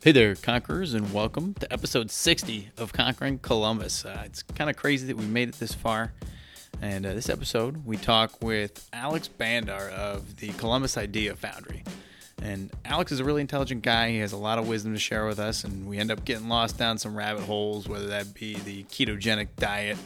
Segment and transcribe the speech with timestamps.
[0.00, 4.04] Hey there, Conquerors, and welcome to episode 60 of Conquering Columbus.
[4.04, 6.12] Uh, it's kind of crazy that we made it this far.
[6.80, 11.82] And uh, this episode, we talk with Alex Bandar of the Columbus Idea Foundry.
[12.40, 14.10] And Alex is a really intelligent guy.
[14.10, 16.48] He has a lot of wisdom to share with us, and we end up getting
[16.48, 19.98] lost down some rabbit holes, whether that be the ketogenic diet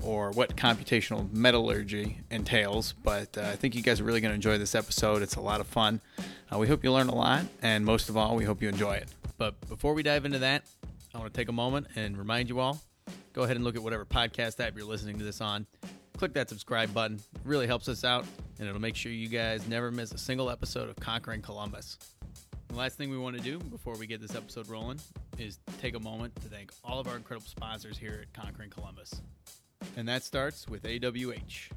[0.00, 2.94] or what computational metallurgy entails.
[3.02, 5.22] But uh, I think you guys are really going to enjoy this episode.
[5.22, 6.00] It's a lot of fun.
[6.52, 8.92] Uh, we hope you learn a lot, and most of all, we hope you enjoy
[8.94, 9.08] it.
[9.36, 10.64] But before we dive into that,
[11.14, 12.80] I want to take a moment and remind you all
[13.34, 15.66] go ahead and look at whatever podcast app you're listening to this on.
[16.16, 17.16] Click that subscribe button.
[17.16, 18.24] It really helps us out,
[18.58, 21.98] and it'll make sure you guys never miss a single episode of Conquering Columbus.
[22.68, 25.00] The last thing we want to do before we get this episode rolling
[25.38, 29.20] is take a moment to thank all of our incredible sponsors here at Conquering Columbus.
[29.96, 31.70] And that starts with AWH.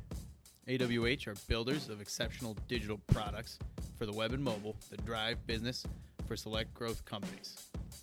[0.67, 3.57] AWH are builders of exceptional digital products
[3.97, 5.85] for the web and mobile that drive business
[6.27, 7.55] for select growth companies.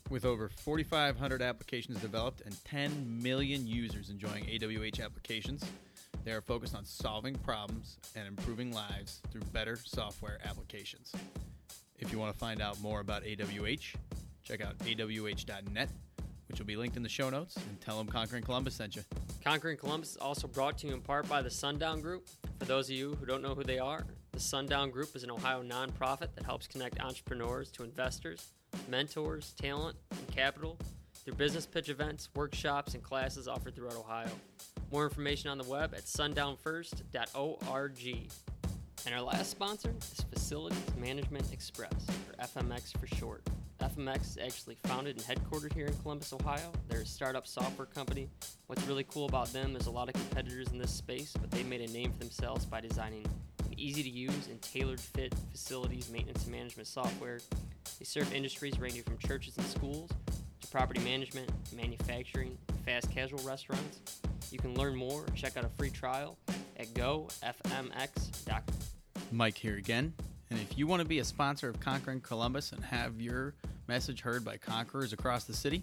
[0.09, 5.63] With over 4,500 applications developed and 10 million users enjoying AWH applications,
[6.25, 11.13] they are focused on solving problems and improving lives through better software applications.
[11.99, 13.95] If you want to find out more about AWH,
[14.43, 15.91] check out awh.net,
[16.49, 19.03] which will be linked in the show notes, and tell them Conquering Columbus sent you.
[19.43, 22.27] Conquering Columbus is also brought to you in part by the Sundown Group.
[22.59, 25.31] For those of you who don't know who they are, the Sundown Group is an
[25.31, 28.49] Ohio nonprofit that helps connect entrepreneurs to investors,
[28.89, 30.79] mentors, talent, and capital
[31.25, 34.31] through business pitch events, workshops, and classes offered throughout Ohio.
[34.93, 38.29] More information on the web at sundownfirst.org.
[39.07, 41.93] And our last sponsor is Facilities Management Express,
[42.29, 43.43] or FMX for short.
[43.85, 46.73] FMX is actually founded and headquartered here in Columbus, Ohio.
[46.89, 48.31] They're a startup software company.
[48.67, 51.63] What's really cool about them, there's a lot of competitors in this space, but they
[51.65, 53.27] made a name for themselves by designing
[53.65, 57.41] an easy to use and tailored fit facilities maintenance and management software.
[57.99, 60.11] They serve industries ranging from churches and schools
[60.61, 64.01] to property management, manufacturing, fast casual restaurants.
[64.51, 66.39] You can learn more or check out a free trial
[66.79, 68.63] at gofmx.com.
[69.31, 70.15] Mike here again.
[70.51, 73.55] And if you want to be a sponsor of Conquering Columbus and have your
[73.89, 75.83] message heard by conquerors across the city,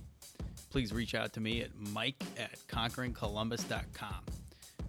[0.69, 4.25] please reach out to me at mike at conqueringcolumbus.com.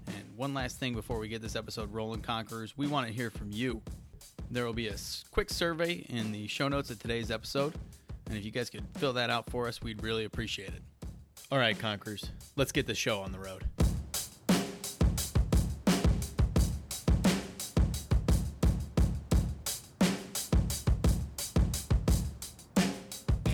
[0.06, 3.30] And one last thing before we get this episode rolling, Conquerors, we want to hear
[3.30, 3.80] from you.
[4.50, 4.96] There will be a
[5.30, 7.74] quick survey in the show notes of today's episode.
[8.26, 10.82] And if you guys could fill that out for us, we'd really appreciate it.
[11.50, 13.64] All right, Conquerors, let's get the show on the road.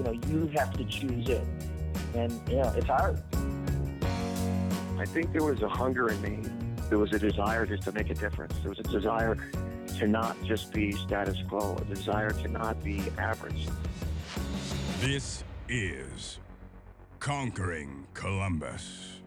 [0.00, 1.46] You know, you have to choose it.
[2.14, 3.22] And you know, it's hard.
[4.98, 6.38] I think there was a hunger in me.
[6.88, 8.54] There was a desire just to make a difference.
[8.60, 9.36] There was a desire
[9.98, 13.68] to not just be status quo, a desire to not be average.
[15.00, 16.38] This is
[17.18, 19.18] Conquering Columbus.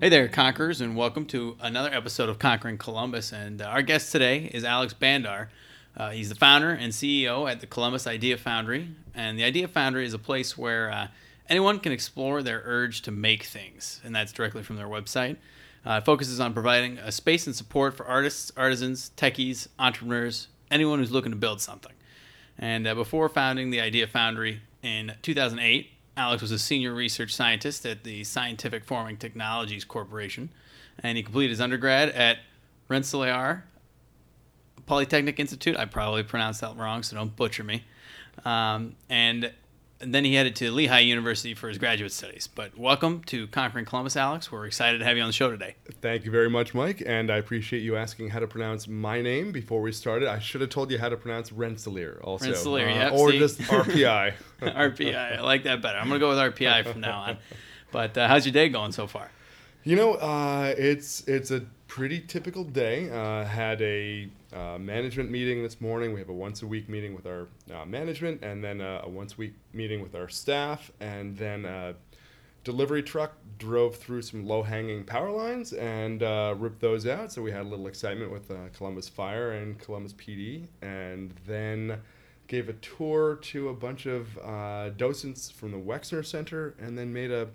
[0.00, 3.32] Hey there, Conquerors, and welcome to another episode of Conquering Columbus.
[3.32, 5.50] And uh, our guest today is Alex Bandar.
[5.96, 8.88] Uh, he's the founder and CEO at the Columbus Idea Foundry.
[9.14, 11.08] And the Idea Foundry is a place where uh,
[11.48, 15.36] anyone can explore their urge to make things, and that's directly from their website.
[15.84, 20.98] Uh, it focuses on providing a space and support for artists, artisans, techies, entrepreneurs, anyone
[20.98, 21.92] who's looking to build something.
[22.58, 27.86] And uh, before founding the Idea Foundry in 2008, Alex was a senior research scientist
[27.86, 30.50] at the Scientific Forming Technologies Corporation,
[31.02, 32.38] and he completed his undergrad at
[32.88, 33.64] Rensselaer
[34.90, 35.76] Polytechnic Institute.
[35.76, 37.84] I probably pronounced that wrong, so don't butcher me.
[38.44, 39.52] Um, and
[40.00, 42.48] then he headed to Lehigh University for his graduate studies.
[42.52, 44.50] But welcome to Conquering Columbus, Alex.
[44.50, 45.76] We're excited to have you on the show today.
[46.02, 49.52] Thank you very much, Mike, and I appreciate you asking how to pronounce my name
[49.52, 50.28] before we started.
[50.28, 52.46] I should have told you how to pronounce Rensselaer also.
[52.46, 53.38] Rensselaer, uh, yep, Or see?
[53.38, 54.32] just RPI.
[54.60, 55.98] RPI, I like that better.
[55.98, 57.38] I'm going to go with RPI from now on.
[57.92, 59.30] But uh, how's your day going so far?
[59.84, 63.10] You know, uh, it's it's a pretty typical day.
[63.10, 66.12] Uh, had a uh, management meeting this morning.
[66.12, 69.34] We have a once a week meeting with our uh, management, and then a once
[69.34, 71.94] a week meeting with our staff, and then uh,
[72.62, 77.32] delivery truck drove through some low hanging power lines and uh, ripped those out.
[77.32, 81.98] So we had a little excitement with uh, Columbus Fire and Columbus PD, and then
[82.46, 84.28] gave a tour to a bunch of
[84.96, 87.48] docents from the Wexner Center, and then made a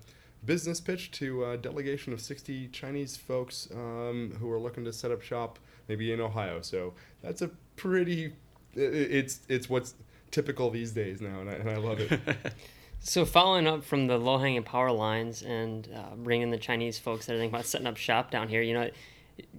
[0.44, 5.10] business pitch to a delegation of 60 Chinese folks um, who are looking to set
[5.10, 6.60] up shop maybe in Ohio.
[6.60, 8.32] So that's a pretty
[8.74, 9.94] it's it's what's
[10.30, 12.20] typical these days now, and I, and I love it.
[12.98, 17.26] So following up from the low hanging power lines and uh, bringing the Chinese folks
[17.26, 18.90] that are thinking about setting up shop down here, you know,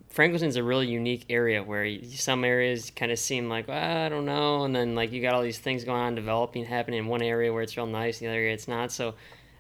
[0.10, 4.26] Franklinton's a really unique area where some areas kind of seem like well, I don't
[4.26, 7.22] know, and then like you got all these things going on developing happening in one
[7.22, 8.92] area where it's real nice, the other area it's not.
[8.92, 9.14] So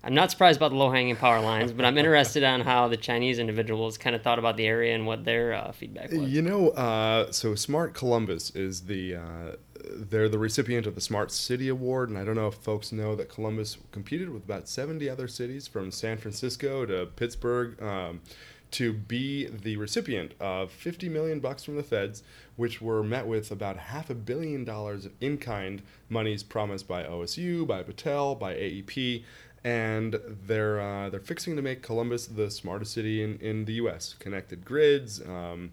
[0.03, 2.97] I'm not surprised about the low hanging power lines, but I'm interested on how the
[2.97, 6.21] Chinese individuals kind of thought about the area and what their uh, feedback was.
[6.21, 9.51] You know, uh, so Smart Columbus is the uh,
[9.95, 13.15] they're the recipient of the Smart City Award, and I don't know if folks know
[13.15, 17.81] that Columbus competed with about 70 other cities from San Francisco to Pittsburgh.
[17.81, 18.21] Um,
[18.69, 22.23] to be the recipient of 50 million bucks from the feds,
[22.55, 27.65] which were met with about half a billion dollars of in-kind monies promised by OSU,
[27.65, 29.23] by Battelle, by AEP,
[29.67, 34.15] and they're uh, they're fixing to make Columbus the smartest city in, in the U.S.
[34.17, 35.71] Connected grids, um,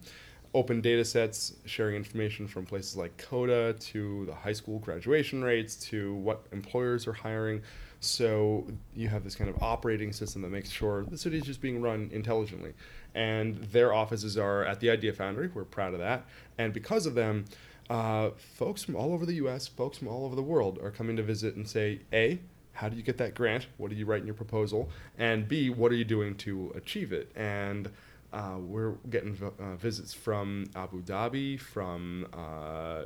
[0.53, 5.77] open data sets, sharing information from places like COTA to the high school graduation rates
[5.77, 7.63] to what employers are hiring.
[8.01, 11.61] So you have this kind of operating system that makes sure the city is just
[11.61, 12.75] being run intelligently.
[13.15, 15.51] And their offices are at the Idea Foundry.
[15.55, 16.27] We're proud of that.
[16.59, 17.45] And because of them,
[17.89, 21.17] uh, folks from all over the U.S., folks from all over the world are coming
[21.17, 22.41] to visit and say, A,
[22.75, 23.67] how do you get that grant?
[23.79, 24.91] What do you write in your proposal?
[25.19, 27.31] And B, what are you doing to achieve it?
[27.35, 27.91] And
[28.33, 33.05] uh, we're getting uh, visits from Abu Dhabi, from uh,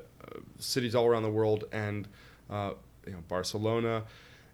[0.59, 2.09] cities all around the world, and
[2.49, 2.73] uh,
[3.07, 4.05] you know Barcelona,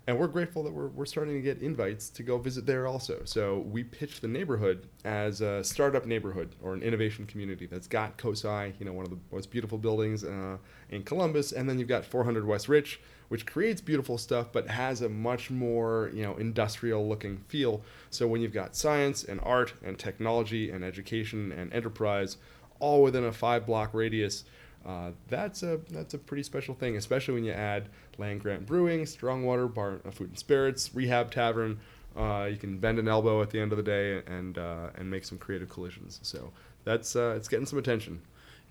[0.07, 3.23] and we're grateful that we're, we're starting to get invites to go visit there also.
[3.25, 8.19] So we pitch the neighborhood as a startup neighborhood or an innovation community that's got
[8.19, 10.59] COSI, you know, one of the most beautiful buildings uh,
[10.91, 15.03] in Columbus, and then you've got 400 West Rich, which creates beautiful stuff but has
[15.03, 17.83] a much more you know industrial looking feel.
[18.11, 22.37] So when you've got science and art and technology and education and enterprise
[22.81, 24.45] all within a five block radius
[24.87, 27.89] uh, that's a that's a pretty special thing, especially when you add
[28.19, 31.81] land grant brewing, Strongwater Bar, uh, Food and Spirits, Rehab Tavern.
[32.17, 35.11] Uh, you can bend an elbow at the end of the day and uh, and
[35.11, 36.21] make some creative collisions.
[36.23, 36.53] So
[36.85, 38.21] that's uh, it's getting some attention.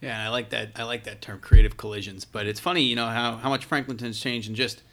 [0.02, 0.72] Yeah, I like that.
[0.76, 2.26] I like that term, creative collisions.
[2.26, 4.84] But it's funny, you know, how how much Franklinton's changed in just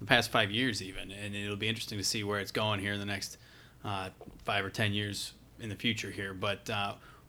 [0.00, 2.92] the past five years, even, and it'll be interesting to see where it's going here
[2.92, 3.38] in the next
[3.84, 4.10] uh,
[4.44, 6.34] five or ten years in the future here.
[6.34, 6.68] But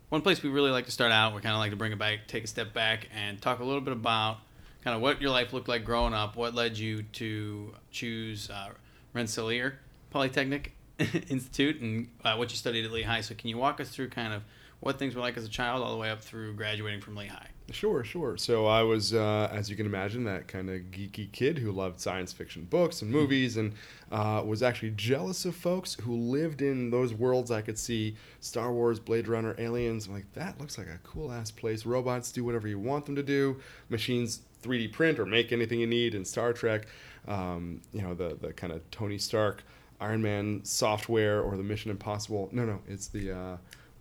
[0.10, 2.00] one place we really like to start out, we kind of like to bring it
[2.00, 4.38] back, take a step back, and talk a little bit about
[4.84, 6.36] kind of what your life looked like growing up.
[6.36, 8.70] What led you to choose uh,
[9.14, 9.80] Rensselaer
[10.12, 10.74] Polytechnic
[11.30, 13.22] Institute and uh, what you studied at Lehigh.
[13.22, 14.44] So, can you walk us through kind of
[14.80, 17.48] what things were like as a child, all the way up through graduating from Lehigh?
[17.72, 18.38] Sure, sure.
[18.38, 22.00] So I was, uh, as you can imagine, that kind of geeky kid who loved
[22.00, 23.74] science fiction books and movies, and
[24.10, 27.52] uh, was actually jealous of folks who lived in those worlds.
[27.52, 30.08] I could see Star Wars, Blade Runner, Aliens.
[30.08, 31.86] I'm like, that looks like a cool ass place.
[31.86, 33.60] Robots do whatever you want them to do.
[33.90, 36.16] Machines 3D print or make anything you need.
[36.16, 36.88] In Star Trek,
[37.28, 39.64] um, you know, the the kind of Tony Stark,
[40.00, 42.48] Iron Man software or the Mission Impossible.
[42.54, 43.58] No, no, it's the uh,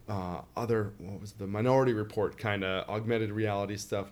[0.09, 4.07] uh, other what was the Minority Report kind of augmented reality stuff.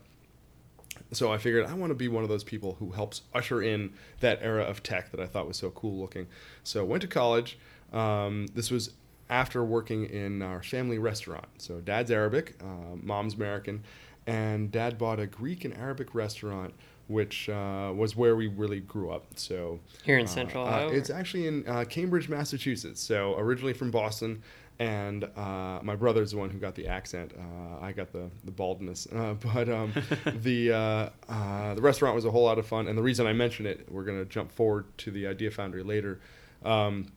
[1.12, 3.94] So I figured I want to be one of those people who helps usher in
[4.20, 6.27] that era of tech that I thought was so cool looking.
[6.63, 7.58] So went to college.
[7.93, 8.91] Um, this was
[9.29, 11.46] after working in our family restaurant.
[11.58, 13.84] So dad's Arabic, uh, mom's American,
[14.27, 16.74] and dad bought a Greek and Arabic restaurant
[17.06, 19.27] which uh, was where we really grew up.
[19.36, 23.03] So here in uh, Central Ohio, uh, it's actually in uh, Cambridge, Massachusetts.
[23.03, 24.43] So originally from Boston,
[24.78, 27.32] and uh, my brother's the one who got the accent.
[27.38, 29.93] Uh, I got the the baldness, uh, but um,
[30.26, 32.88] the uh, uh, the restaurant was a whole lot of fun.
[32.88, 36.20] And the reason I mention it, we're gonna jump forward to the Idea Foundry later.
[36.64, 37.12] Um,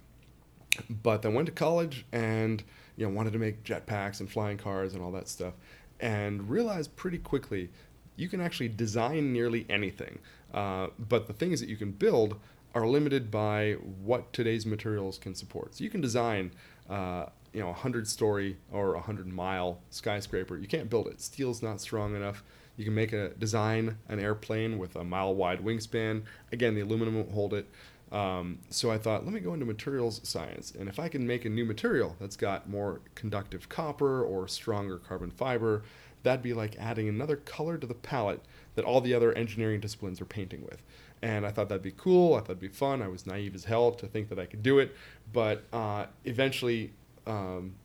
[0.90, 2.64] but then went to college and
[2.96, 5.54] you know wanted to make jetpacks and flying cars and all that stuff,
[6.00, 7.70] and realized pretty quickly
[8.16, 10.20] you can actually design nearly anything.
[10.54, 12.40] Uh, but the things that you can build
[12.74, 15.76] are limited by what today's materials can support.
[15.76, 16.52] So you can design
[16.90, 20.58] uh, you know a hundred story or a hundred mile skyscraper.
[20.58, 21.22] You can't build it.
[21.22, 22.44] Steel's not strong enough.
[22.76, 26.24] You can make a design an airplane with a mile wide wingspan.
[26.52, 27.68] Again, the aluminum won't hold it.
[28.12, 31.44] Um, so I thought, let me go into materials science, and if I can make
[31.44, 35.84] a new material that's got more conductive copper or stronger carbon fiber,
[36.24, 38.42] that'd be like adding another color to the palette
[38.76, 40.82] that all the other engineering disciplines are painting with.
[41.22, 42.36] And I thought that'd be cool.
[42.36, 43.02] I thought it'd be fun.
[43.02, 44.96] I was naive as hell to think that I could do it.
[45.34, 46.94] But uh, eventually,
[47.28, 47.76] um,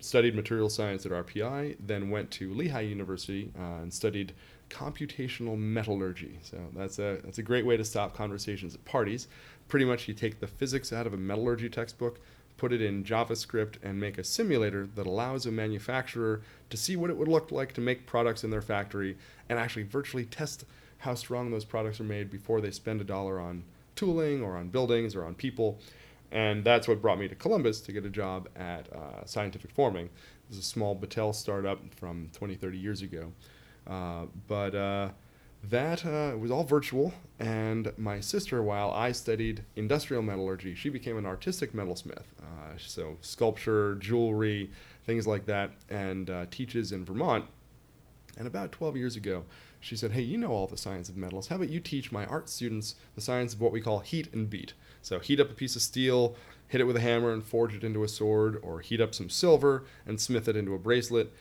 [0.00, 4.32] studied material science at RPI, then went to Lehigh University uh, and studied
[4.70, 6.38] computational metallurgy.
[6.42, 9.28] So that's a that's a great way to stop conversations at parties.
[9.68, 12.20] Pretty much, you take the physics out of a metallurgy textbook,
[12.56, 17.10] put it in JavaScript, and make a simulator that allows a manufacturer to see what
[17.10, 19.16] it would look like to make products in their factory
[19.48, 20.64] and actually virtually test
[20.98, 23.62] how strong those products are made before they spend a dollar on
[23.94, 25.78] tooling or on buildings or on people.
[26.30, 30.06] And that's what brought me to Columbus to get a job at uh, Scientific Forming.
[30.06, 33.32] It was a small Battelle startup from 20, 30 years ago.
[33.86, 35.08] Uh, but uh,
[35.64, 37.12] that uh, was all virtual.
[37.38, 42.24] And my sister, while I studied industrial metallurgy, she became an artistic metalsmith.
[42.40, 44.70] Uh, so sculpture, jewelry,
[45.04, 47.46] things like that, and uh, teaches in Vermont.
[48.36, 49.44] And about 12 years ago,
[49.80, 51.48] she said, Hey, you know all the science of metals.
[51.48, 54.48] How about you teach my art students the science of what we call heat and
[54.48, 54.74] beat?
[55.08, 56.36] So, heat up a piece of steel,
[56.66, 59.30] hit it with a hammer, and forge it into a sword, or heat up some
[59.30, 61.32] silver and smith it into a bracelet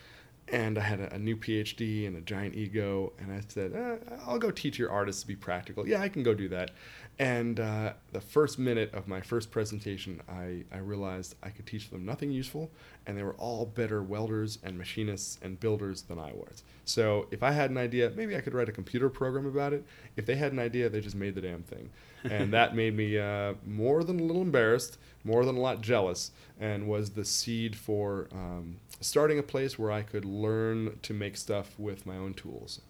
[0.50, 4.16] and I had a, a, new PhD and a giant ego, and I said, eh,
[4.26, 6.72] "I'll go teach your artists to be practical." Yeah, I can go do that.
[7.20, 11.90] And uh, the first minute of my first presentation, I, I realized I could teach
[11.90, 12.70] them nothing useful,
[13.08, 16.64] and they were all better welders and machinists and builders than I was.
[16.86, 19.84] So if I had an idea, maybe I could write a computer program about it.
[20.16, 21.90] If they had an idea, they just made the damn thing,
[22.24, 26.32] and that made me uh, more than a little embarrassed, more than a lot jealous,
[26.60, 31.36] and was the seed for um, starting a place where I could learn to make
[31.36, 32.82] stuff with my own tools.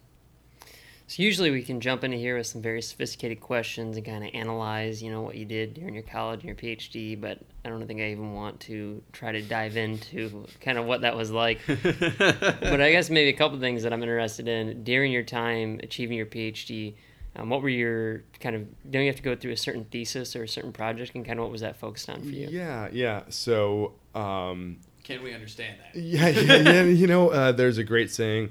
[1.08, 4.30] So usually we can jump into here with some very sophisticated questions and kind of
[4.34, 7.18] analyze, you know, what you did during your college and your PhD.
[7.18, 11.00] But I don't think I even want to try to dive into kind of what
[11.00, 11.60] that was like.
[11.66, 16.18] but I guess maybe a couple things that I'm interested in during your time achieving
[16.18, 16.94] your PhD.
[17.36, 18.90] Um, what were your kind of?
[18.90, 21.38] Don't you have to go through a certain thesis or a certain project, and kind
[21.38, 22.48] of what was that focused on for you?
[22.50, 23.22] Yeah, yeah.
[23.30, 25.98] So um, can we understand that?
[25.98, 26.82] Yeah, yeah, yeah.
[26.82, 28.50] You know, uh, there's a great saying,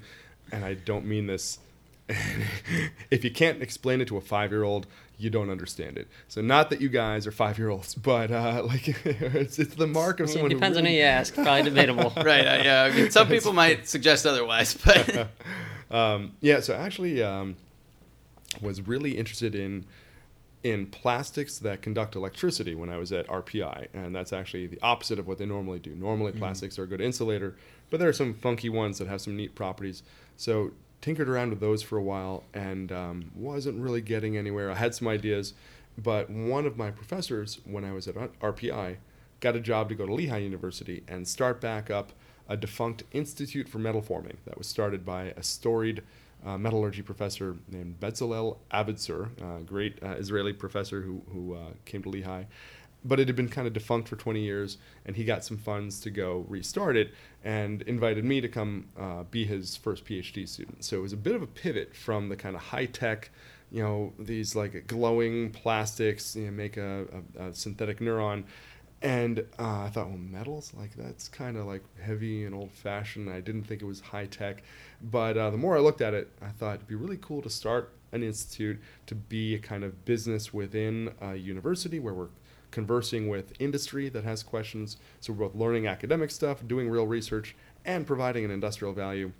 [0.52, 1.60] and I don't mean this.
[3.12, 4.88] if you can't explain it to a five-year-old,
[5.18, 6.08] you don't understand it.
[6.28, 10.30] So not that you guys are five-year-olds, but uh, like it's, it's the mark of
[10.30, 10.52] someone.
[10.52, 10.96] It depends who really...
[10.96, 11.34] on who you ask.
[11.34, 12.14] Probably debatable.
[12.18, 12.46] right.
[12.46, 12.90] Uh, yeah.
[12.92, 15.30] I mean, some people might suggest otherwise, but
[15.92, 16.60] um, yeah.
[16.60, 17.56] So actually, um,
[18.62, 19.86] was really interested in
[20.64, 25.20] in plastics that conduct electricity when I was at RPI, and that's actually the opposite
[25.20, 25.96] of what they normally do.
[25.96, 26.40] Normally, mm-hmm.
[26.40, 27.56] plastics are a good insulator,
[27.90, 30.04] but there are some funky ones that have some neat properties.
[30.36, 34.72] So tinkered around with those for a while and um, wasn't really getting anywhere.
[34.72, 35.54] I had some ideas,
[35.98, 38.98] but one of my professors when I was at RPI
[39.40, 42.12] got a job to go to Lehigh University and start back up
[42.50, 46.02] a defunct Institute for Metal Forming that was started by a storied
[46.46, 52.04] uh, metallurgy professor named Bezalel Avitzur, a great uh, Israeli professor who, who uh, came
[52.04, 52.44] to Lehigh.
[53.08, 56.00] But it had been kind of defunct for 20 years, and he got some funds
[56.02, 60.84] to go restart it and invited me to come uh, be his first PhD student.
[60.84, 63.30] So it was a bit of a pivot from the kind of high tech,
[63.72, 67.06] you know, these like glowing plastics, you know, make a,
[67.38, 68.44] a, a synthetic neuron
[69.02, 73.30] and uh, I thought, well, metals, like that's kind of like heavy and old fashioned.
[73.30, 74.64] I didn't think it was high tech.
[75.02, 77.50] But uh, the more I looked at it, I thought it'd be really cool to
[77.50, 82.30] start an institute to be a kind of business within a university where we're
[82.72, 84.98] conversing with industry that has questions.
[85.20, 87.56] So we're both learning academic stuff, doing real research,
[87.86, 89.32] and providing an industrial value.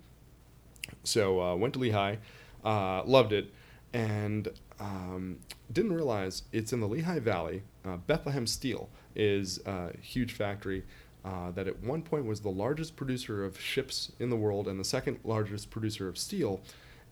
[1.04, 2.16] So uh, went to Lehigh,
[2.64, 3.52] uh, loved it,
[3.92, 4.48] and
[4.80, 5.38] um,
[5.72, 7.62] didn't realize it's in the Lehigh Valley.
[7.84, 10.84] Uh, Bethlehem Steel is a huge factory
[11.24, 14.78] uh, that at one point was the largest producer of ships in the world and
[14.78, 16.60] the second largest producer of steel.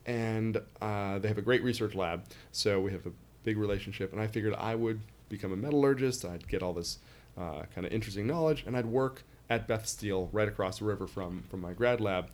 [0.07, 4.13] And uh, they have a great research lab, so we have a big relationship.
[4.13, 6.99] And I figured I would become a metallurgist, I'd get all this
[7.37, 11.07] uh, kind of interesting knowledge, and I'd work at Beth Steel right across the river
[11.07, 12.31] from, from my grad lab,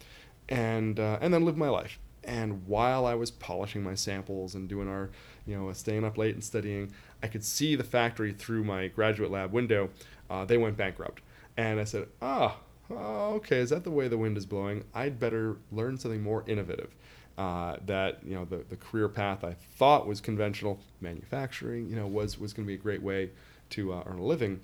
[0.48, 1.98] and, uh, and then live my life.
[2.24, 5.10] And while I was polishing my samples and doing our,
[5.44, 9.30] you know, staying up late and studying, I could see the factory through my graduate
[9.30, 9.90] lab window.
[10.30, 11.20] Uh, they went bankrupt.
[11.56, 12.58] And I said, ah,
[12.90, 14.84] oh, okay, is that the way the wind is blowing?
[14.94, 16.94] I'd better learn something more innovative.
[17.38, 22.06] Uh, that you know the, the career path I thought was conventional, manufacturing, you know,
[22.06, 23.30] was was going to be a great way
[23.70, 24.60] to uh, earn a living.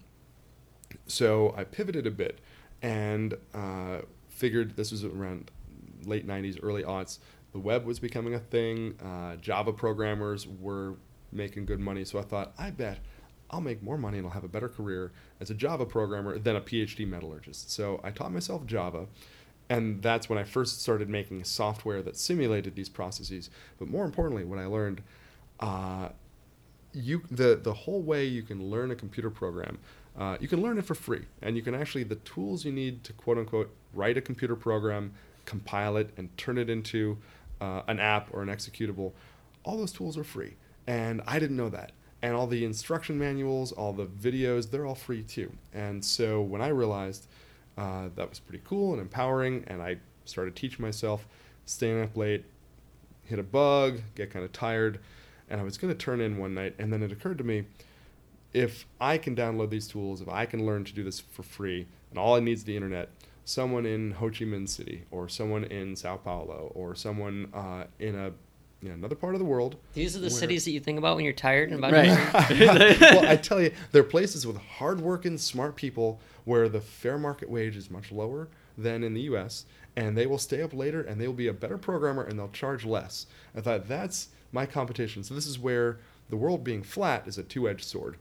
[1.06, 2.40] So I pivoted a bit
[2.82, 5.50] and uh, figured this was around
[6.04, 7.18] late 90s, early aughts.
[7.52, 8.98] The web was becoming a thing.
[9.02, 10.96] Uh, Java programmers were
[11.32, 12.04] making good money.
[12.04, 12.98] So I thought, I bet
[13.50, 16.56] I'll make more money and I'll have a better career as a Java programmer than
[16.56, 17.70] a PhD metallurgist.
[17.70, 19.06] So I taught myself Java
[19.70, 23.50] and that's when I first started making software that simulated these processes.
[23.78, 25.02] But more importantly, what I learned,
[25.60, 26.10] uh,
[26.92, 29.78] you the the whole way you can learn a computer program,
[30.18, 33.04] uh, you can learn it for free, and you can actually the tools you need
[33.04, 35.12] to quote unquote write a computer program,
[35.44, 37.18] compile it, and turn it into
[37.60, 39.12] uh, an app or an executable.
[39.64, 40.54] All those tools are free,
[40.86, 41.92] and I didn't know that.
[42.20, 45.52] And all the instruction manuals, all the videos, they're all free too.
[45.72, 47.28] And so when I realized
[47.78, 51.26] uh, that was pretty cool and empowering, and I started teaching myself,
[51.64, 52.44] staying up late,
[53.24, 54.98] hit a bug, get kind of tired,
[55.48, 57.66] and I was going to turn in one night, and then it occurred to me
[58.52, 61.86] if I can download these tools, if I can learn to do this for free,
[62.10, 63.10] and all I need is the internet,
[63.44, 68.16] someone in Ho Chi Minh City, or someone in Sao Paulo, or someone uh, in
[68.16, 68.32] a
[68.80, 69.76] you know, another part of the world.
[69.94, 72.06] These are the cities that you think about when you're tired and about Right.
[73.00, 77.76] well, I tell you, they're places with hardworking, smart people where the fair market wage
[77.76, 79.66] is much lower than in the U.S.
[79.94, 82.48] And they will stay up later, and they will be a better programmer, and they'll
[82.48, 83.26] charge less.
[83.54, 85.22] I thought that's my competition.
[85.22, 85.98] So this is where
[86.30, 88.16] the world being flat is a two-edged sword.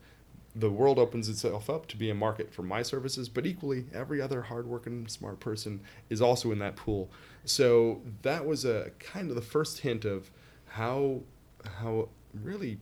[0.54, 4.20] The world opens itself up to be a market for my services, but equally, every
[4.20, 5.80] other hardworking, smart person
[6.10, 7.08] is also in that pool.
[7.46, 10.30] So that was a kind of the first hint of
[10.66, 11.20] how
[11.80, 12.78] how really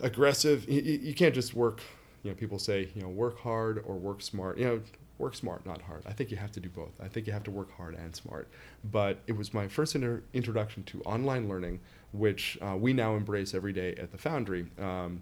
[0.00, 0.68] aggressive.
[0.68, 1.80] You you can't just work.
[2.24, 4.58] You know, people say you know work hard or work smart.
[4.58, 4.80] You know,
[5.18, 6.02] work smart, not hard.
[6.06, 7.00] I think you have to do both.
[7.00, 8.48] I think you have to work hard and smart.
[8.90, 11.80] But it was my first inter- introduction to online learning,
[12.12, 14.66] which uh, we now embrace every day at the Foundry.
[14.80, 15.20] Um,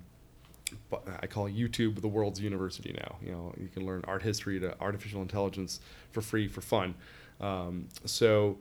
[0.89, 3.17] but I call YouTube the world's university now.
[3.23, 5.81] You know, you can learn art history to artificial intelligence
[6.11, 6.95] for free for fun.
[7.41, 8.59] Um, so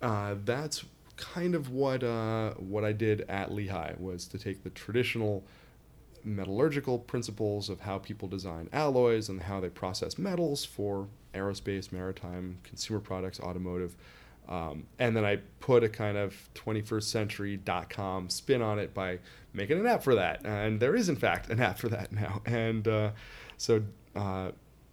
[0.00, 0.84] uh, that's
[1.16, 5.44] kind of what uh, what I did at Lehigh was to take the traditional
[6.24, 12.58] metallurgical principles of how people design alloys and how they process metals for aerospace, maritime,
[12.62, 13.96] consumer products, automotive.
[14.48, 19.18] Um, and then I put a kind of 21st century.com spin on it by
[19.52, 20.44] making an app for that.
[20.44, 22.42] And there is, in fact, an app for that now.
[22.46, 23.12] And uh,
[23.56, 23.82] so,
[24.14, 24.50] uh,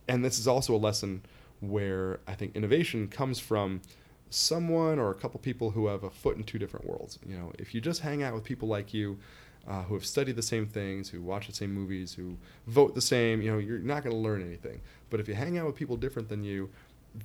[0.08, 1.24] and this is also a lesson
[1.60, 3.82] where I think innovation comes from
[4.30, 7.20] someone or a couple people who have a foot in two different worlds.
[7.26, 9.18] You know, if you just hang out with people like you,
[9.70, 13.02] uh, who have studied the same things, who watch the same movies, who vote the
[13.02, 14.82] same, you know, you're not going to learn anything.
[15.12, 16.70] But if you hang out with people different than you,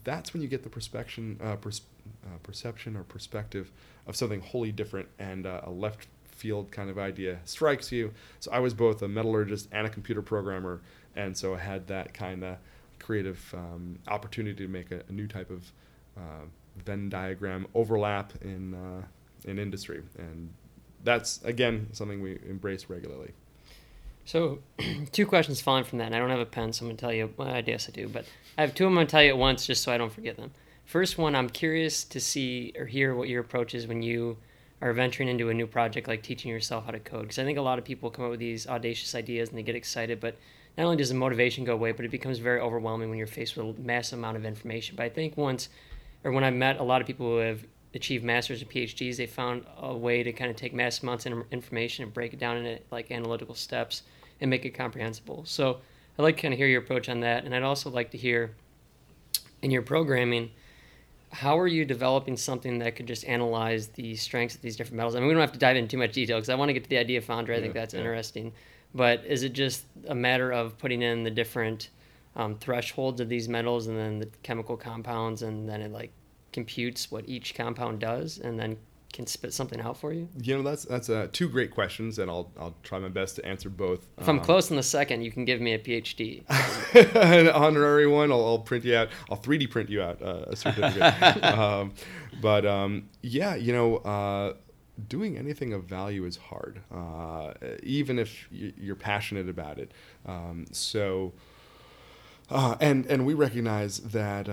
[0.05, 1.83] that's when you get the perspection, uh, pers-
[2.27, 3.73] uh, perception or perspective
[4.07, 8.13] of something wholly different and uh, a left field kind of idea strikes you.
[8.41, 10.83] So I was both a metallurgist and a computer programmer,
[11.17, 12.59] and so I had that kind of
[12.99, 15.73] creative um, opportunity to make a, a new type of
[16.17, 16.45] uh,
[16.85, 19.03] Venn diagram overlap in uh,
[19.45, 20.51] in industry, and
[21.05, 23.33] that's again something we embrace regularly.
[24.25, 24.61] So,
[25.13, 26.07] two questions following from that.
[26.07, 27.33] And I don't have a pen, so I'm to tell you.
[27.37, 28.25] Well, I guess I do, but
[28.57, 28.87] I have two.
[28.87, 30.53] I'm to tell you at once, just so I don't forget them.
[30.85, 34.39] First one, I'm curious to see or hear what your approach is when you
[34.81, 37.23] are venturing into a new project, like teaching yourself how to code.
[37.23, 39.63] Because I think a lot of people come up with these audacious ideas and they
[39.63, 40.37] get excited, but
[40.77, 43.57] not only does the motivation go away, but it becomes very overwhelming when you're faced
[43.57, 44.97] with a massive amount of information.
[44.97, 45.69] But I think once,
[46.23, 47.65] or when I met a lot of people who have
[47.95, 51.45] achieved masters and PhDs, they found a way to kind of take massive amounts of
[51.51, 54.03] information and break it down into like analytical steps
[54.41, 55.45] and make it comprehensible.
[55.47, 55.79] So
[56.19, 58.19] I'd like to kind of hear your approach on that, and I'd also like to
[58.19, 58.55] hear
[59.63, 60.51] in your programming
[61.35, 65.17] how are you developing something that could just analyze the strengths of these different metals?
[65.17, 66.73] I mean, we don't have to dive into too much detail because I want to
[66.73, 67.57] get to the idea of Foundry.
[67.57, 68.01] I think that's yeah.
[68.01, 68.53] interesting.
[68.95, 71.89] But is it just a matter of putting in the different
[72.37, 76.13] um, thresholds of these metals and then the chemical compounds, and then it like
[76.55, 78.79] computes what each compound does, and then
[79.13, 80.29] can spit something out for you?
[80.41, 83.45] You know, that's that's uh, two great questions, and I'll I'll try my best to
[83.47, 84.07] answer both.
[84.19, 86.43] If I'm Um, close in the second, you can give me a PhD.
[87.15, 88.33] an honorary one.
[88.33, 89.09] I'll, I'll print you out.
[89.31, 91.45] I'll 3D print you out uh, a certificate.
[91.59, 91.93] um,
[92.41, 94.55] but um, yeah, you know, uh,
[95.09, 99.93] doing anything of value is hard, uh, even if you're passionate about it.
[100.27, 101.33] Um, so,
[102.51, 104.49] uh, and and we recognize that.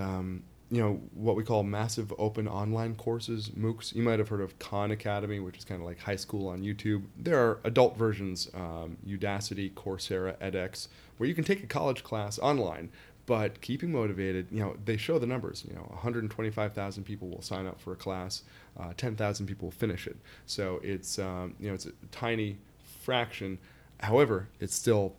[0.72, 3.94] You know what we call massive open online courses moocs.
[3.94, 6.62] You might have heard of khan academy which is kind of like high school on
[6.62, 7.02] youtube.
[7.14, 12.38] There are adult versions um, udacity coursera edx where you can take a college class
[12.38, 12.88] online
[13.26, 14.46] but keeping motivated.
[14.50, 17.96] You know they show the numbers you know 125000 people will sign up for a
[17.96, 18.42] class
[18.80, 20.16] uh, 10000 people will finish it.
[20.46, 22.56] So it's um, you know it's a tiny
[23.02, 23.58] fraction.
[24.00, 25.16] However it's still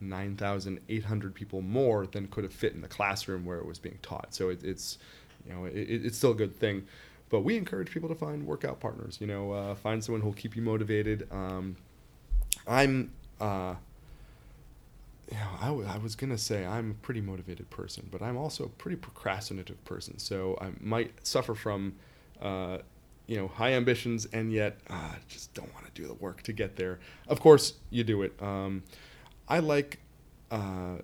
[0.00, 4.34] 9,800 people more than could have fit in the classroom where it was being taught.
[4.34, 4.98] So it, it's,
[5.46, 6.86] you know, it, it's still a good thing.
[7.28, 9.18] But we encourage people to find workout partners.
[9.20, 11.28] You know, uh, find someone who'll keep you motivated.
[11.30, 11.76] Um,
[12.66, 13.74] I'm, uh,
[15.30, 18.36] you know, I, w- I was gonna say I'm a pretty motivated person, but I'm
[18.36, 20.18] also a pretty procrastinative person.
[20.18, 21.94] So I might suffer from,
[22.42, 22.78] uh,
[23.28, 26.52] you know, high ambitions and yet uh, just don't want to do the work to
[26.52, 26.98] get there.
[27.28, 28.32] Of course, you do it.
[28.42, 28.82] Um,
[29.50, 29.98] I like,
[30.50, 30.98] uh,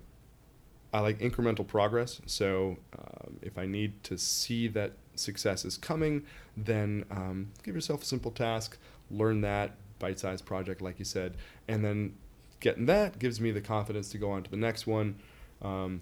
[0.93, 2.21] I like incremental progress.
[2.25, 8.01] So um, if I need to see that success is coming, then um, give yourself
[8.03, 8.77] a simple task,
[9.11, 11.35] learn that bite-sized project, like you said,
[11.67, 12.15] and then
[12.59, 15.19] getting that gives me the confidence to go on to the next one.
[15.61, 16.01] Um,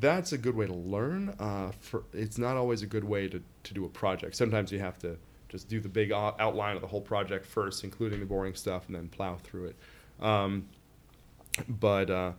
[0.00, 1.34] that's a good way to learn.
[1.38, 4.34] Uh, for it's not always a good way to, to do a project.
[4.34, 5.16] Sometimes you have to
[5.48, 8.96] just do the big outline of the whole project first, including the boring stuff, and
[8.96, 9.76] then plow through it.
[10.20, 10.68] Um,
[11.68, 12.32] but uh,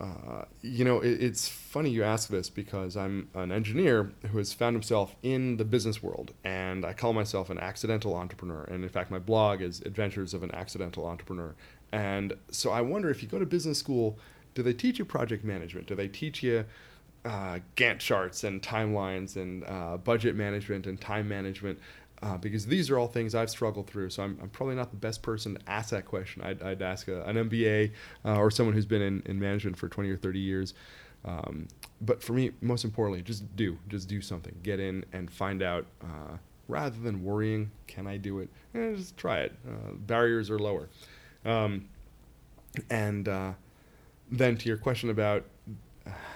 [0.00, 4.52] uh, you know, it, it's funny you ask this because I'm an engineer who has
[4.52, 8.64] found himself in the business world, and I call myself an accidental entrepreneur.
[8.64, 11.54] And in fact, my blog is Adventures of an Accidental Entrepreneur.
[11.90, 14.18] And so I wonder if you go to business school,
[14.54, 15.88] do they teach you project management?
[15.88, 16.64] Do they teach you
[17.24, 21.78] uh, Gantt charts and timelines and uh, budget management and time management?
[22.20, 24.10] Uh, because these are all things I've struggled through.
[24.10, 26.42] So I'm, I'm probably not the best person to ask that question.
[26.42, 27.92] I'd, I'd ask a, an MBA
[28.24, 30.74] uh, or someone who's been in, in management for 20 or 30 years.
[31.24, 31.68] Um,
[32.00, 33.78] but for me, most importantly, just do.
[33.88, 34.54] Just do something.
[34.62, 35.86] Get in and find out.
[36.02, 38.48] Uh, rather than worrying, can I do it?
[38.74, 39.52] Eh, just try it.
[39.66, 40.88] Uh, barriers are lower.
[41.44, 41.88] Um,
[42.90, 43.52] and uh,
[44.30, 45.44] then to your question about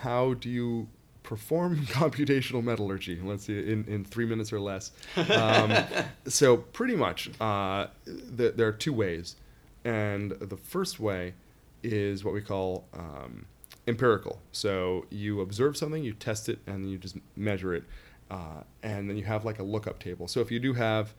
[0.01, 0.89] how do you
[1.23, 3.21] perform computational metallurgy?
[3.23, 4.93] Let's see, in, in three minutes or less.
[5.17, 5.73] Um,
[6.27, 9.37] so pretty much, uh, the, there are two ways,
[9.85, 11.35] and the first way
[11.83, 13.47] is what we call um,
[13.87, 14.41] empirical.
[14.53, 17.85] So you observe something, you test it, and then you just measure it,
[18.31, 20.29] uh, and then you have like a lookup table.
[20.29, 21.15] So if you do have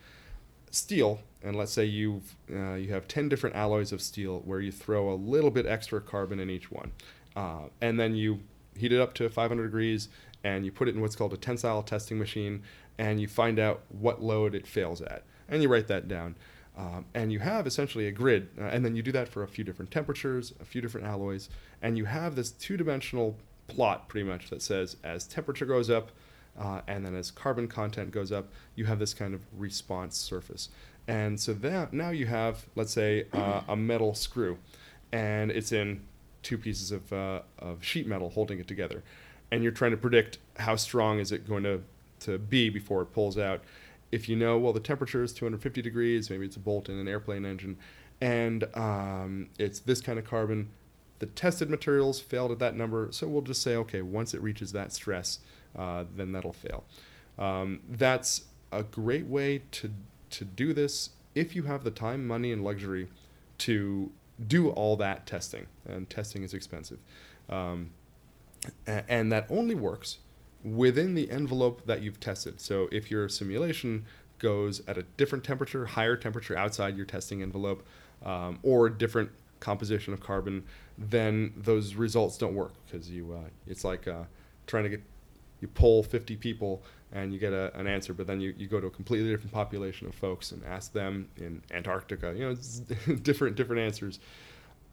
[0.71, 4.71] steel, and let's say you've uh, you have ten different alloys of steel where you
[4.71, 6.91] throw a little bit extra carbon in each one,
[7.35, 8.39] uh, and then you
[8.77, 10.09] heat it up to 500 degrees
[10.43, 12.63] and you put it in what's called a tensile testing machine,
[12.97, 16.35] and you find out what load it fails at, and you write that down.
[16.75, 19.47] Um, and you have essentially a grid, uh, and then you do that for a
[19.47, 21.49] few different temperatures, a few different alloys,
[21.81, 26.11] and you have this two-dimensional plot pretty much that says as temperature goes up,
[26.59, 30.69] uh, and then as carbon content goes up, you have this kind of response surface.
[31.07, 34.57] And so that now you have, let's say, uh, a metal screw,
[35.11, 36.01] and it's in
[36.43, 39.03] two pieces of, uh, of sheet metal holding it together,
[39.51, 41.81] and you're trying to predict how strong is it going to,
[42.21, 43.63] to be before it pulls out.
[44.11, 47.07] If you know, well, the temperature is 250 degrees, maybe it's a bolt in an
[47.07, 47.77] airplane engine,
[48.21, 50.69] and um, it's this kind of carbon.
[51.19, 54.71] The tested materials failed at that number, so we'll just say, okay, once it reaches
[54.73, 55.39] that stress,
[55.75, 56.83] uh, then that'll fail.
[57.39, 59.91] Um, that's a great way to
[60.31, 63.07] to do this if you have the time, money, and luxury
[63.59, 64.11] to
[64.45, 65.67] do all that testing.
[65.85, 66.99] And testing is expensive,
[67.49, 67.91] um,
[68.87, 70.19] and that only works
[70.63, 72.61] within the envelope that you've tested.
[72.61, 74.05] So if your simulation
[74.39, 77.85] goes at a different temperature, higher temperature outside your testing envelope,
[78.23, 80.63] um, or different composition of carbon,
[80.97, 84.23] then those results don't work because you uh, it's like uh,
[84.67, 85.01] trying to get
[85.63, 88.81] you poll 50 people and you get a, an answer, but then you, you go
[88.81, 92.33] to a completely different population of folks and ask them in Antarctica.
[92.35, 94.19] You know, different different answers.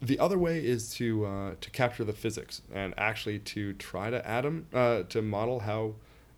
[0.01, 4.27] The other way is to uh, to capture the physics and actually to try to
[4.27, 5.95] atom uh, to model how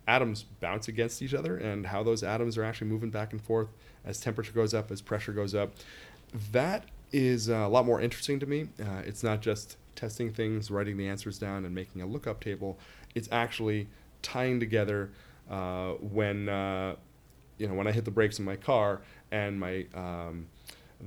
[0.09, 3.69] atoms bounce against each other and how those atoms are actually moving back and forth
[4.05, 5.75] as temperature goes up, as pressure goes up.
[6.53, 8.69] That is uh, a lot more interesting to me.
[8.81, 12.79] Uh, it's not just testing things, writing the answers down, and making a lookup table.
[13.15, 13.89] It's actually
[14.23, 15.11] tying together
[15.51, 16.97] uh, when uh,
[17.59, 20.47] you know when I hit the brakes in my car and my um,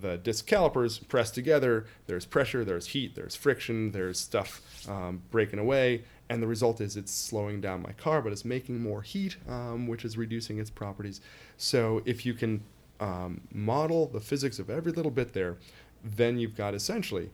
[0.01, 1.85] the disc calipers press together.
[2.07, 6.97] There's pressure, there's heat, there's friction, there's stuff um, breaking away, and the result is
[6.97, 10.69] it's slowing down my car, but it's making more heat, um, which is reducing its
[10.69, 11.21] properties.
[11.57, 12.63] So if you can
[12.99, 15.57] um, model the physics of every little bit there,
[16.03, 17.29] then you've got essentially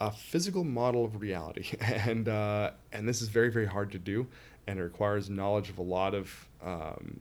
[0.00, 4.26] a physical model of reality, and uh, and this is very very hard to do,
[4.68, 7.20] and it requires knowledge of a lot of um,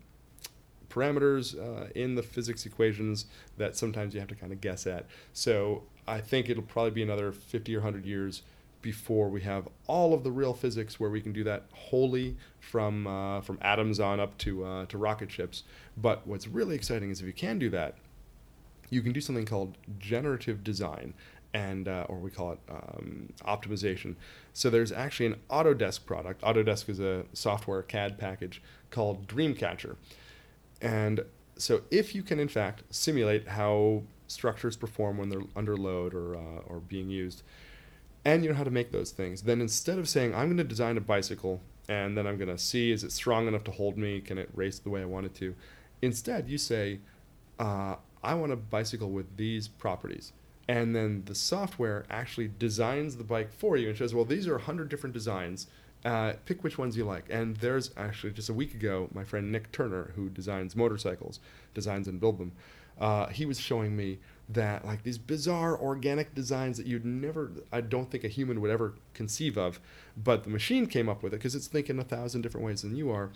[0.90, 3.26] parameters uh, in the physics equations
[3.58, 5.06] that sometimes you have to kind of guess at.
[5.32, 8.42] So I think it'll probably be another 50 or 100 years
[8.82, 13.08] before we have all of the real physics where we can do that wholly from
[13.08, 15.64] uh, from atoms on up to uh, to rocket ships.
[15.96, 17.96] But what's really exciting is if you can do that,
[18.90, 21.14] you can do something called generative design
[21.54, 24.16] and uh, or we call it um, optimization.
[24.54, 26.42] So there's actually an Autodesk product.
[26.42, 29.96] Autodesk is a software CAD package called Dreamcatcher.
[30.82, 31.26] And
[31.58, 36.36] so if you can in fact simulate how structures perform when they're under load or
[36.36, 37.44] uh, or being used,
[38.26, 40.64] and you know how to make those things, then instead of saying, I'm going to
[40.64, 43.98] design a bicycle and then I'm going to see, is it strong enough to hold
[43.98, 44.20] me?
[44.20, 45.56] Can it race the way I want it to?
[46.02, 47.00] Instead, you say,
[47.60, 50.34] uh, I want a bicycle with these properties.
[50.68, 54.56] And then the software actually designs the bike for you and says, well, these are
[54.56, 55.68] 100 different designs.
[56.06, 57.26] Uh, pick which ones you like.
[57.30, 61.40] And there's actually just a week ago, my friend Nick Turner, who designs motorcycles,
[61.74, 62.52] designs and build them,
[63.00, 67.82] uh, he was showing me that like these bizarre organic designs that you'd never i
[67.82, 69.80] don't think a human would ever conceive of
[70.16, 72.96] but the machine came up with it because it's thinking a thousand different ways than
[72.96, 73.30] you are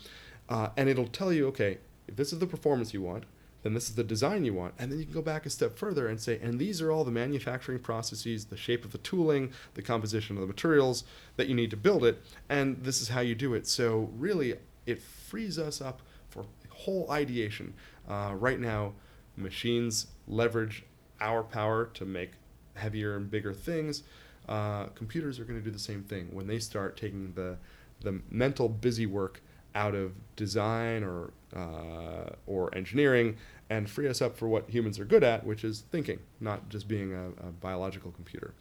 [0.47, 3.25] uh, and it'll tell you okay if this is the performance you want
[3.63, 4.73] then this is the design you want.
[4.79, 7.03] And then you can go back a step further and say and these are all
[7.03, 11.03] the manufacturing processes the shape of the tooling the composition of the materials
[11.37, 12.21] that you need to build it.
[12.49, 13.67] And this is how you do it.
[13.67, 17.73] So really it frees us up for whole ideation.
[18.09, 18.93] Uh, right now
[19.37, 20.83] machines leverage
[21.19, 22.31] our power to make
[22.75, 24.03] heavier and bigger things,
[24.49, 26.29] uh, computers are going to do the same thing.
[26.31, 27.57] When they start taking the
[28.01, 29.41] the mental busy work
[29.75, 33.37] out of design or uh, or engineering
[33.69, 36.87] and free us up for what humans are good at, which is thinking, not just
[36.87, 38.53] being a, a biological computer.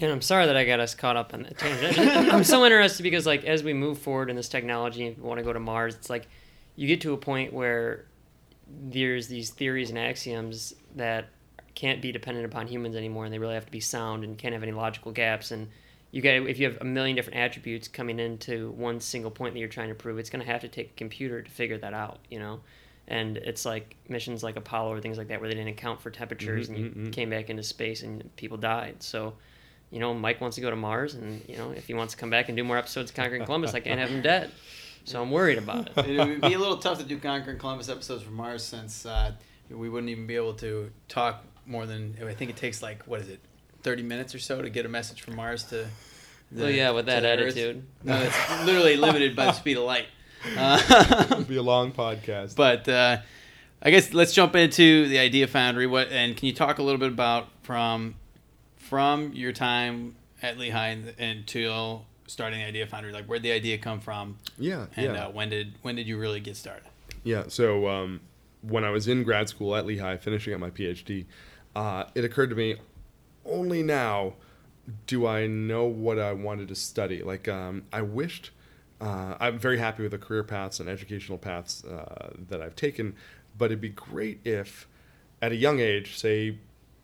[0.00, 1.98] And I'm sorry that I got us caught up on that tangent.
[2.32, 5.44] I'm so interested because, like, as we move forward in this technology and want to
[5.44, 6.26] go to Mars, it's like
[6.74, 8.06] you get to a point where
[8.66, 11.28] there's these theories and axioms that
[11.76, 14.52] can't be dependent upon humans anymore, and they really have to be sound and can't
[14.54, 15.52] have any logical gaps.
[15.52, 15.68] And
[16.12, 19.60] you get if you have a million different attributes coming into one single point that
[19.60, 21.94] you're trying to prove, it's going to have to take a computer to figure that
[21.94, 22.20] out.
[22.30, 22.60] You know.
[23.08, 26.10] And it's like missions like Apollo or things like that where they didn't account for
[26.10, 27.12] temperatures Mhm, and you mhm, mhm.
[27.12, 29.02] came back into space and people died.
[29.02, 29.34] So,
[29.90, 32.20] you know, Mike wants to go to Mars, and you know, if he wants to
[32.20, 34.52] come back and do more episodes of Conquering Columbus, I can't have him dead.
[35.04, 36.06] So I'm worried about it.
[36.06, 39.32] it would be a little tough to do Conquering Columbus episodes from Mars since uh,
[39.68, 43.20] we wouldn't even be able to talk more than I think it takes like what
[43.20, 43.40] is it,
[43.82, 45.86] thirty minutes or so to get a message from Mars to.
[46.54, 47.40] Well, yeah, with that the Earth.
[47.56, 47.82] attitude.
[48.04, 50.06] No, it's literally limited by the speed of light.
[50.56, 52.56] Uh, It'll be a long podcast.
[52.56, 53.18] but uh,
[53.80, 55.86] I guess let's jump into the Idea Foundry.
[55.86, 58.16] What and can you talk a little bit about from
[58.76, 63.12] from your time at Lehigh until starting the Idea Foundry?
[63.12, 64.36] Like, where'd the idea come from?
[64.58, 65.26] yeah, And yeah.
[65.26, 66.84] uh, when did when did you really get started?
[67.24, 67.44] Yeah.
[67.48, 68.20] So um,
[68.62, 71.24] when I was in grad school at Lehigh, finishing up my PhD,
[71.74, 72.76] uh, it occurred to me
[73.44, 74.34] only now
[75.06, 77.22] do I know what I wanted to study.
[77.22, 78.50] Like um, I wished.
[79.00, 83.16] Uh, I'm very happy with the career paths and educational paths uh, that I've taken,
[83.58, 84.86] but it'd be great if,
[85.40, 86.58] at a young age, say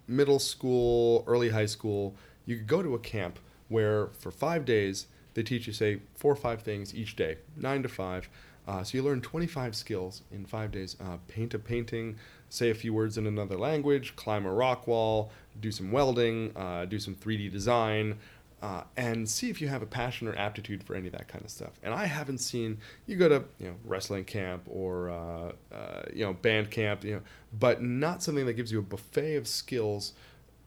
[0.06, 2.14] middle school, early high school,
[2.46, 6.32] you could go to a camp where for five days they teach you, say, four
[6.32, 8.28] or five things each day, nine to five.
[8.68, 10.94] Uh, so you learn 25 skills in five days.
[11.00, 12.16] Uh, paint a painting,
[12.50, 16.84] say a few words in another language, climb a rock wall, do some welding, uh,
[16.84, 18.18] do some 3D design,
[18.60, 21.42] uh, and see if you have a passion or aptitude for any of that kind
[21.42, 21.70] of stuff.
[21.82, 22.76] And I haven't seen
[23.06, 27.14] you go to you know wrestling camp or uh, uh, you know band camp, you
[27.14, 27.22] know,
[27.58, 30.12] but not something that gives you a buffet of skills,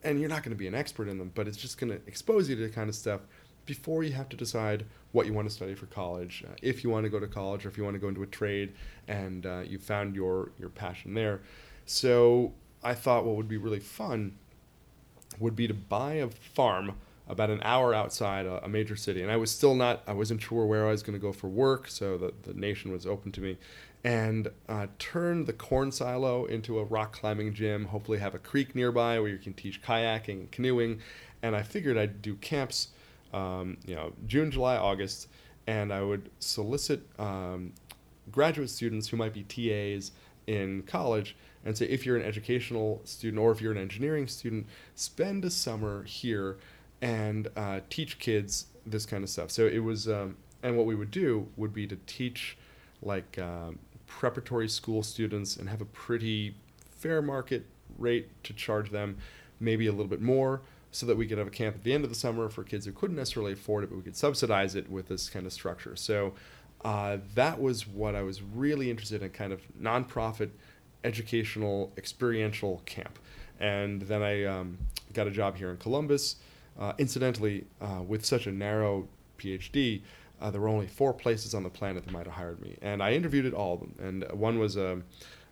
[0.02, 2.00] and you're not going to be an expert in them, but it's just going to
[2.08, 3.20] expose you to the kind of stuff
[3.64, 6.90] before you have to decide what you want to study for college, uh, if you
[6.90, 8.72] want to go to college or if you want to go into a trade,
[9.08, 11.40] and uh, you found your your passion there.
[11.86, 14.36] So I thought what would be really fun
[15.38, 16.94] would be to buy a farm
[17.28, 19.22] about an hour outside a, a major city.
[19.22, 21.48] And I was still not, I wasn't sure where I was going to go for
[21.48, 23.56] work, so the, the nation was open to me.
[24.04, 28.74] And uh, turn the corn silo into a rock climbing gym, hopefully have a creek
[28.74, 31.00] nearby where you can teach kayaking and canoeing.
[31.42, 32.88] And I figured I'd do camps,
[33.32, 35.28] um, you know, June, July, August,
[35.66, 37.72] and I would solicit um,
[38.30, 40.12] graduate students who might be TAs
[40.46, 44.66] in college and say if you're an educational student or if you're an engineering student,
[44.94, 46.58] spend a summer here
[47.00, 49.50] and uh, teach kids this kind of stuff.
[49.50, 52.56] So it was, um, and what we would do would be to teach
[53.00, 56.54] like um, preparatory school students and have a pretty
[56.90, 57.66] fair market
[57.98, 59.18] rate to charge them,
[59.60, 60.62] maybe a little bit more,
[60.92, 62.86] so that we could have a camp at the end of the summer for kids
[62.86, 65.96] who couldn't necessarily afford it, but we could subsidize it with this kind of structure.
[65.96, 66.34] So
[66.84, 70.50] uh, that was what I was really interested in, kind of nonprofit,
[71.02, 73.18] educational, experiential camp.
[73.58, 74.78] And then I um,
[75.12, 76.36] got a job here in Columbus.
[76.78, 80.02] Uh, incidentally, uh, with such a narrow PhD,
[80.40, 83.02] uh, there were only four places on the planet that might have hired me, and
[83.02, 83.94] I interviewed at all of them.
[84.00, 85.04] And one was um,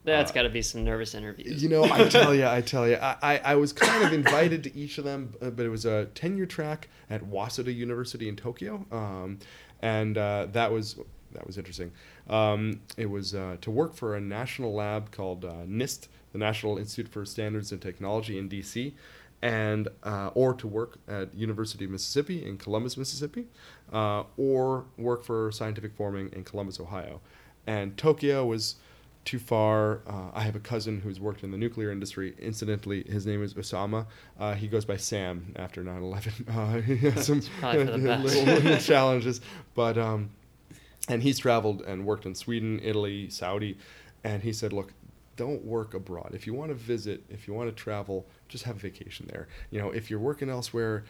[0.05, 1.63] That's uh, got to be some nervous interviews.
[1.63, 4.65] you know, I tell you, I tell you, I, I, I was kind of invited
[4.65, 8.37] to each of them, uh, but it was a tenure track at Waseda University in
[8.37, 9.39] Tokyo, um,
[9.83, 10.97] and uh, that was
[11.33, 11.93] that was interesting.
[12.29, 16.79] Um, it was uh, to work for a national lab called uh, NIST, the National
[16.79, 18.93] Institute for Standards and Technology in DC,
[19.43, 23.47] and uh, or to work at University of Mississippi in Columbus, Mississippi,
[23.93, 27.21] uh, or work for scientific forming in Columbus, Ohio.
[27.67, 28.77] And Tokyo was
[29.25, 30.01] too far.
[30.07, 32.35] Uh, I have a cousin who's worked in the nuclear industry.
[32.39, 34.07] Incidentally, his name is Osama.
[34.39, 36.49] Uh, he goes by Sam after 9/11.
[36.51, 38.35] Uh, he has some probably for the best.
[38.35, 39.41] little challenges,
[39.75, 40.31] but um,
[41.09, 43.77] and he's traveled and worked in Sweden, Italy, Saudi,
[44.25, 44.93] and he said, look.
[45.37, 46.33] Don't work abroad.
[46.35, 49.49] If you want to visit, if you want to travel, just have a vacation there.
[49.71, 51.05] You know, if you're working elsewhere,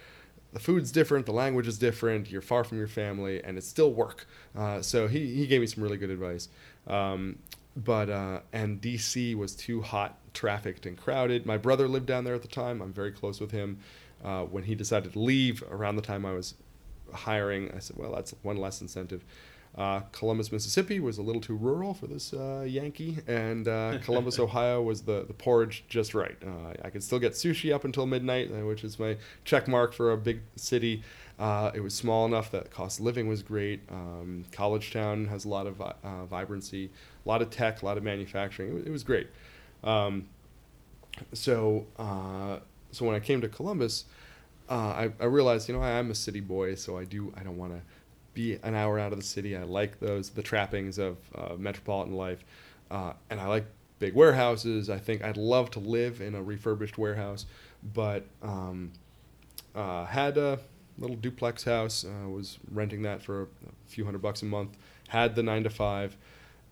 [0.53, 3.93] the food's different, the language is different, you're far from your family, and it's still
[3.93, 4.27] work.
[4.57, 6.49] Uh, so he, he gave me some really good advice.
[6.87, 7.41] Um,
[7.77, 11.47] but uh, and DC was too hot, trafficked, and crowded.
[11.47, 12.83] My brother lived down there at the time.
[12.83, 13.79] I'm very close with him.
[14.23, 16.55] Uh, when he decided to leave around the time I was
[17.13, 19.25] hiring, I said, well, that's one less incentive.
[19.77, 24.39] Uh, Columbus, Mississippi was a little too rural for this uh, Yankee, and uh, Columbus,
[24.39, 26.37] Ohio was the, the porridge just right.
[26.45, 30.13] Uh, I could still get sushi up until midnight, which is my check mark for
[30.13, 31.03] a big city.
[31.39, 33.81] Uh, it was small enough that cost of living was great.
[33.91, 35.95] Um, College Town has a lot of vi-
[36.29, 36.91] vibrancy,
[37.25, 38.71] a lot of tech, a lot of manufacturing.
[38.71, 39.29] It, was, it was great.
[39.85, 40.29] Um,
[41.33, 41.87] so,
[42.93, 44.05] so when I came to Columbus,
[44.69, 47.57] I, I realized, you know, I, I'm a city boy, so I do I don't
[47.57, 47.81] want to
[48.35, 49.57] be an hour out of the city.
[49.57, 52.45] I like those the trappings of uh, metropolitan life,
[52.91, 53.67] uh, and I like
[53.99, 54.89] big warehouses.
[54.91, 57.47] I think I'd love to live in a refurbished warehouse,
[57.95, 58.93] but um,
[59.75, 60.59] uh, had a
[60.99, 62.05] little duplex house.
[62.05, 63.47] Uh, was renting that for a
[63.87, 64.77] few hundred bucks a month.
[65.09, 66.17] Had the nine to five,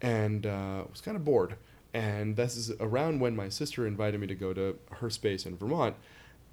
[0.00, 1.56] and uh, was kind of bored.
[1.94, 5.56] And this is around when my sister invited me to go to her space in
[5.56, 5.96] Vermont.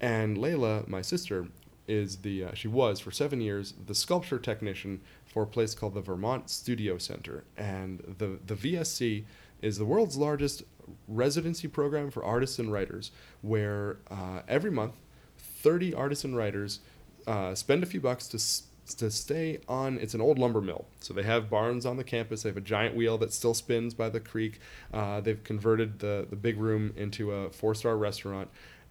[0.00, 1.48] And Layla, my sister,
[1.88, 5.94] is the uh, she was for seven years the sculpture technician for a place called
[5.94, 9.24] the Vermont Studio Center, and the the VSC
[9.62, 10.62] is the world's largest
[11.08, 13.10] residency program for artists and writers,
[13.42, 14.94] where uh, every month,
[15.38, 16.80] thirty artists and writers
[17.26, 18.38] uh, spend a few bucks to.
[18.86, 20.86] To stay on, it's an old lumber mill.
[21.00, 22.42] So they have barns on the campus.
[22.42, 24.60] They have a giant wheel that still spins by the creek.
[24.94, 28.48] Uh, they've converted the, the big room into a four star restaurant.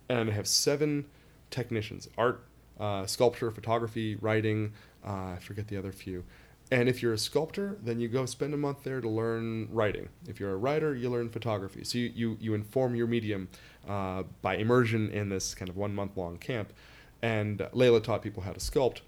[0.10, 1.05] And they have seven
[1.49, 2.43] technicians, art
[2.79, 4.73] uh, sculpture, photography, writing.
[5.05, 6.23] Uh, I forget the other few.
[6.71, 10.10] And if you're a sculptor, then you go spend a month there to learn writing.
[10.27, 11.84] If you're a writer, you learn photography.
[11.84, 13.49] So you, you, you inform your medium
[13.88, 16.73] uh, by immersion in this kind of one month long camp.
[17.21, 19.01] And Layla taught people how to sculpt.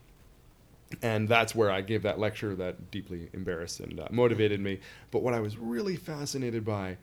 [1.02, 4.80] And that's where I gave that lecture that deeply embarrassed and uh, motivated me.
[5.12, 6.98] But what I was really fascinated by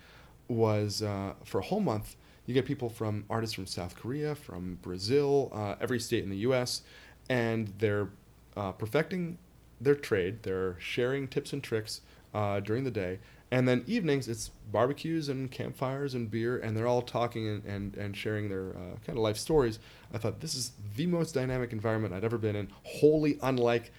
[0.49, 2.17] was uh, for a whole month,
[2.47, 6.39] you get people from artists from South Korea, from Brazil, uh, every state in the
[6.39, 6.83] U.S.,
[7.29, 8.09] and they're
[8.57, 9.39] uh, perfecting
[9.81, 10.43] their trade.
[10.43, 12.01] They're sharing tips and tricks
[12.35, 13.19] uh, during the day,
[13.51, 17.97] and then evenings it's barbecues and campfires and beer, and they're all talking and, and,
[17.97, 19.79] and sharing their uh, kind of life stories.
[20.13, 23.93] I thought this is the most dynamic environment I'd ever been in, wholly unlike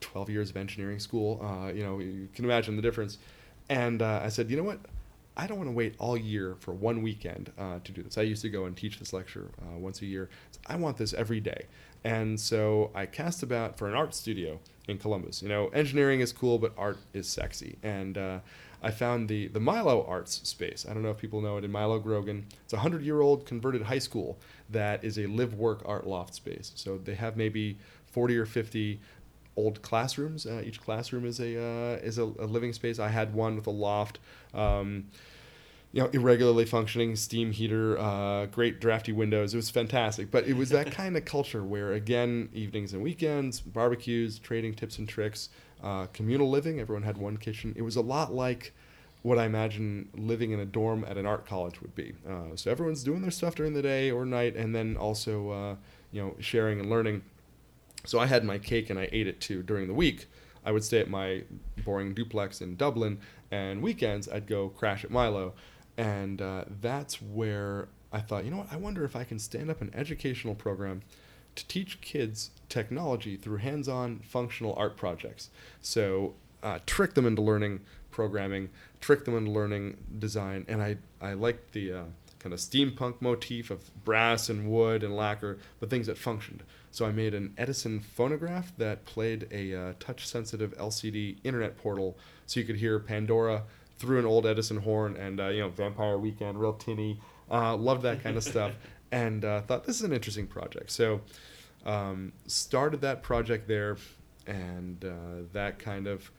[0.00, 1.40] 12 years of engineering school.
[1.42, 3.18] Uh, you know, you can imagine the difference.
[3.68, 4.78] And uh, I said, you know what?
[5.36, 8.18] I don't want to wait all year for one weekend uh, to do this.
[8.18, 10.28] I used to go and teach this lecture uh, once a year.
[10.50, 11.66] So I want this every day.
[12.04, 15.42] And so I cast about for an art studio in Columbus.
[15.42, 17.78] You know, engineering is cool, but art is sexy.
[17.82, 18.40] And uh,
[18.82, 20.84] I found the, the Milo Arts space.
[20.88, 22.46] I don't know if people know it in Milo Grogan.
[22.64, 24.38] It's a 100 year old converted high school
[24.70, 26.72] that is a live work art loft space.
[26.74, 29.00] So they have maybe 40 or 50
[29.56, 30.46] old classrooms.
[30.46, 32.98] Uh, each classroom is a uh, is a, a, living space.
[32.98, 34.18] I had one with a loft.
[34.54, 35.08] Um,
[35.92, 39.52] you know, irregularly functioning steam heater, uh, great drafty windows.
[39.52, 40.30] It was fantastic.
[40.30, 44.98] But it was that kind of culture where, again, evenings and weekends, barbecues, trading tips
[44.98, 45.50] and tricks,
[45.82, 46.80] uh, communal living.
[46.80, 47.74] Everyone had one kitchen.
[47.76, 48.72] It was a lot like
[49.20, 52.14] what I imagine living in a dorm at an art college would be.
[52.28, 55.76] Uh, so everyone's doing their stuff during the day or night, and then also, uh,
[56.10, 57.22] you know, sharing and learning.
[58.04, 60.26] So I had my cake and I ate it too during the week.
[60.64, 61.42] I would stay at my
[61.84, 63.18] boring duplex in Dublin,
[63.50, 65.54] and weekends I'd go crash at Milo.
[65.96, 69.70] And uh, that's where I thought, you know what, I wonder if I can stand
[69.70, 71.02] up an educational program
[71.54, 75.50] to teach kids technology through hands on functional art projects.
[75.80, 80.64] So, uh, trick them into learning programming, trick them into learning design.
[80.68, 82.02] And I, I like the uh,
[82.38, 86.62] kind of steampunk motif of brass and wood and lacquer, but things that functioned.
[86.90, 92.18] So I made an Edison phonograph that played a uh, touch sensitive LCD internet portal
[92.46, 93.62] so you could hear Pandora
[94.02, 97.18] through an old Edison horn and, uh, you know, Vampire Weekend, real tinny.
[97.50, 98.72] Uh, loved that kind of stuff
[99.12, 100.90] and uh, thought this is an interesting project.
[100.90, 101.20] So
[101.86, 103.96] um, started that project there
[104.46, 106.30] and uh, that kind of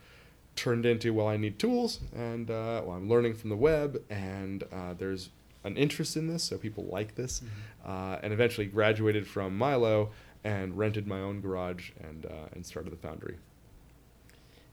[0.56, 4.62] turned into well i need tools and uh, well i'm learning from the web and
[4.72, 5.30] uh, there's
[5.64, 7.42] an interest in this, so people like this,
[7.84, 10.10] uh, and eventually graduated from Milo
[10.44, 13.38] and rented my own garage and uh, and started the foundry.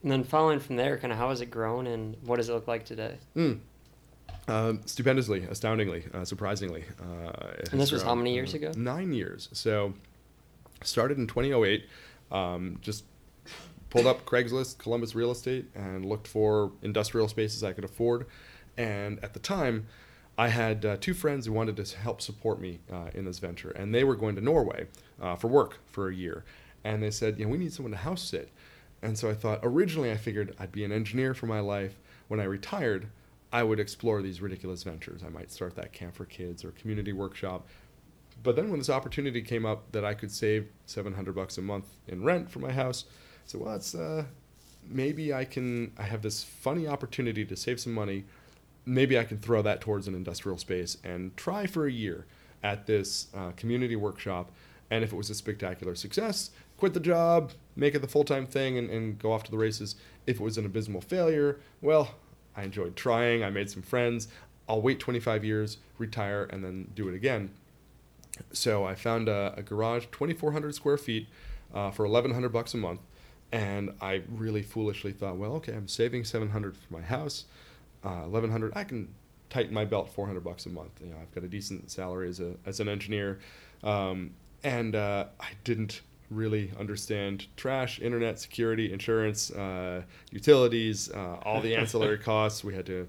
[0.04, 2.54] And then following from there, kind of how has it grown and what does it
[2.54, 3.18] look like today?
[3.36, 3.60] Mm.
[4.47, 6.84] Um, stupendously, astoundingly, uh, surprisingly.
[6.99, 8.72] Uh, And this was how many years uh, ago?
[8.76, 9.49] Nine years.
[9.54, 9.93] So,
[10.84, 11.86] started in 2008.
[12.32, 13.04] Um, just
[13.89, 18.26] pulled up Craigslist, Columbus real estate, and looked for industrial spaces I could afford.
[18.78, 19.88] And at the time,
[20.38, 23.70] I had uh, two friends who wanted to help support me uh, in this venture,
[23.72, 24.88] and they were going to Norway
[25.22, 26.43] uh, for work for a year.
[26.84, 28.49] And they said, you know, we need someone to house sit.
[29.02, 31.99] And so I thought, originally, I figured I'd be an engineer for my life.
[32.28, 33.08] When I retired,
[33.52, 35.24] I would explore these ridiculous ventures.
[35.26, 37.68] I might start that camp for kids or community workshop.
[38.43, 41.86] But then when this opportunity came up that I could save 700 bucks a month
[42.08, 44.26] in rent for my house, I said, well, it's, uh,
[44.88, 48.26] maybe I can, I have this funny opportunity to save some money.
[48.86, 52.26] Maybe I can throw that towards an industrial space and try for a year
[52.64, 54.52] at this uh, community workshop.
[54.89, 58.47] And if it was a spectacular success, quit the job, make it the full time
[58.47, 59.95] thing, and, and go off to the races.
[60.25, 62.15] If it was an abysmal failure, well,
[62.57, 63.43] I enjoyed trying.
[63.43, 64.27] I made some friends.
[64.67, 67.51] I'll wait 25 years, retire, and then do it again.
[68.51, 71.27] So I found a, a garage, 2,400 square feet,
[71.71, 73.01] uh, for 1,100 bucks a month,
[73.51, 77.45] and I really foolishly thought, well, okay, I'm saving 700 for my house,
[78.03, 78.73] uh, 1,100.
[78.75, 79.13] I can
[79.51, 80.99] tighten my belt 400 bucks a month.
[80.99, 83.38] You know, I've got a decent salary as a as an engineer,
[83.84, 84.32] um,
[84.63, 86.01] and uh, I didn't
[86.32, 90.01] really understand trash, internet, security, insurance, uh,
[90.32, 92.63] utilities, uh, all the ancillary costs.
[92.63, 93.07] We had to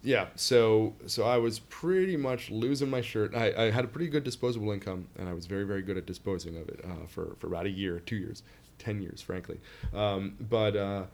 [0.00, 3.34] yeah so so i was pretty much losing my shirt.
[3.34, 6.06] I, I had a pretty good disposable income and i was very very good at
[6.06, 8.44] disposing of it uh, for, for about a year two years
[8.78, 9.58] ten years frankly.
[9.92, 11.04] Um, but uh,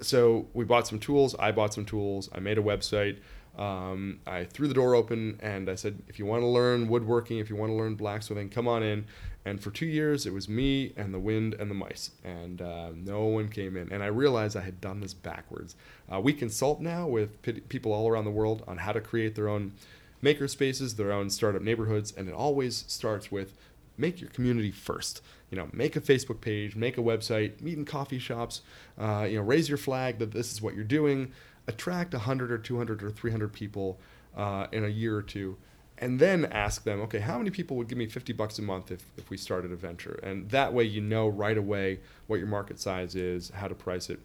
[0.00, 1.36] so we bought some tools.
[1.38, 2.28] I bought some tools.
[2.32, 3.18] I made a website.
[3.58, 7.36] Um, i threw the door open and i said if you want to learn woodworking
[7.36, 9.04] if you want to learn blacksmithing come on in
[9.44, 12.90] and for two years it was me and the wind and the mice and uh,
[12.94, 13.92] no one came in.
[13.92, 15.76] And i realized i had done this backwards.
[16.12, 19.34] Uh, we consult now with p- people all around the world on how to create
[19.34, 19.72] their own
[20.20, 23.54] maker spaces their own startup neighborhoods and it always starts with
[23.98, 25.22] make your community first.
[25.50, 28.62] You know make a facebook page make a website meet in coffee shops
[28.98, 31.32] uh, you know raise your flag that this is what you're doing.
[31.68, 33.98] Attract 100 or 200 or 300 people
[34.36, 35.56] uh, in a year or two
[36.02, 38.90] and then ask them, okay, how many people would give me 50 bucks a month
[38.90, 40.18] if, if we started a venture?
[40.24, 44.10] And that way you know right away what your market size is, how to price
[44.10, 44.18] it.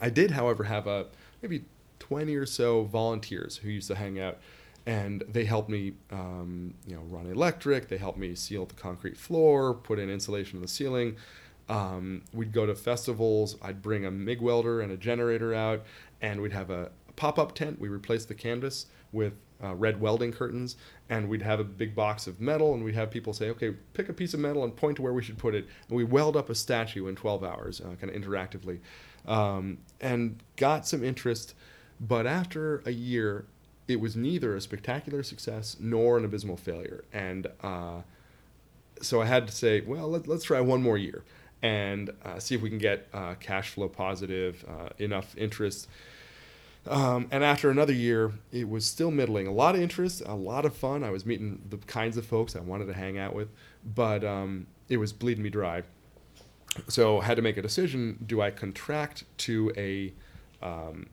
[0.00, 1.06] I did, however, have a
[1.42, 1.64] maybe
[2.00, 4.38] 20 or so volunteers who used to hang out
[4.84, 9.16] and they helped me um, you know run electric they helped me seal the concrete
[9.16, 11.16] floor put in insulation in the ceiling
[11.68, 15.84] um, we'd go to festivals i'd bring a mig welder and a generator out
[16.22, 20.32] and we'd have a, a pop-up tent we replaced the canvas with uh, red welding
[20.32, 20.76] curtains,
[21.08, 24.08] and we'd have a big box of metal, and we'd have people say, okay, pick
[24.08, 26.36] a piece of metal and point to where we should put it, and we weld
[26.36, 28.78] up a statue in 12 hours, uh, kind of interactively,
[29.26, 31.54] um, and got some interest.
[32.00, 33.44] But after a year,
[33.86, 38.02] it was neither a spectacular success nor an abysmal failure, and uh,
[39.02, 41.24] so I had to say, well, let, us try one more year
[41.62, 45.88] and uh, see if we can get uh, cash flow positive, uh, enough interest.
[46.86, 49.46] Um, and after another year, it was still middling.
[49.46, 51.04] A lot of interest, a lot of fun.
[51.04, 53.48] I was meeting the kinds of folks I wanted to hang out with,
[53.94, 55.82] but um, it was bleeding me dry.
[56.88, 60.12] So I had to make a decision: Do I contract to a,
[60.62, 61.06] um,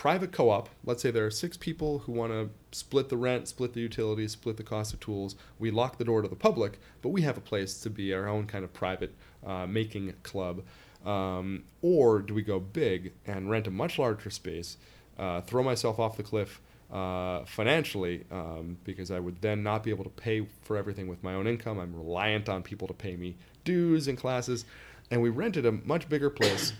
[0.00, 0.70] private co-op?
[0.82, 4.32] Let's say there are six people who want to split the rent, split the utilities,
[4.32, 5.36] split the cost of tools.
[5.58, 8.26] We lock the door to the public, but we have a place to be our
[8.26, 9.14] own kind of private
[9.46, 10.62] uh, making club.
[11.04, 14.78] Um, or do we go big and rent a much larger space?
[15.20, 16.60] Uh, throw myself off the cliff
[16.92, 21.22] uh, financially um, because I would then not be able to pay for everything with
[21.22, 21.78] my own income.
[21.78, 24.64] I'm reliant on people to pay me dues and classes.
[25.10, 26.72] And we rented a much bigger place,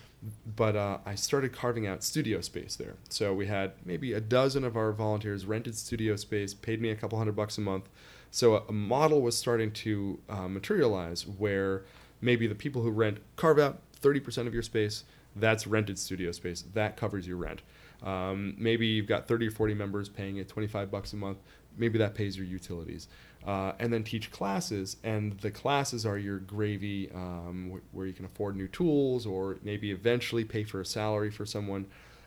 [0.56, 2.94] but uh, I started carving out studio space there.
[3.08, 6.96] So we had maybe a dozen of our volunteers rented studio space, paid me a
[6.96, 7.88] couple hundred bucks a month.
[8.30, 11.82] So a, a model was starting to uh, materialize where
[12.20, 15.04] maybe the people who rent carve out 30% of your space.
[15.36, 16.64] That's rented studio space.
[16.74, 17.62] That covers your rent.
[18.02, 21.38] Um, maybe you've got 30 or 40 members paying it 25 bucks a month.
[21.76, 23.08] Maybe that pays your utilities.
[23.46, 28.12] Uh, and then teach classes, and the classes are your gravy, um, wh- where you
[28.12, 31.86] can afford new tools, or maybe eventually pay for a salary for someone.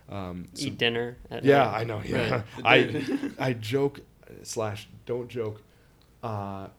[0.10, 1.18] Um, so- Eat dinner.
[1.30, 1.74] At yeah, night.
[1.80, 2.02] I know.
[2.04, 2.96] Yeah, Right.
[3.40, 4.00] I I joke
[4.42, 5.62] slash don't joke.
[6.24, 6.70] Uh,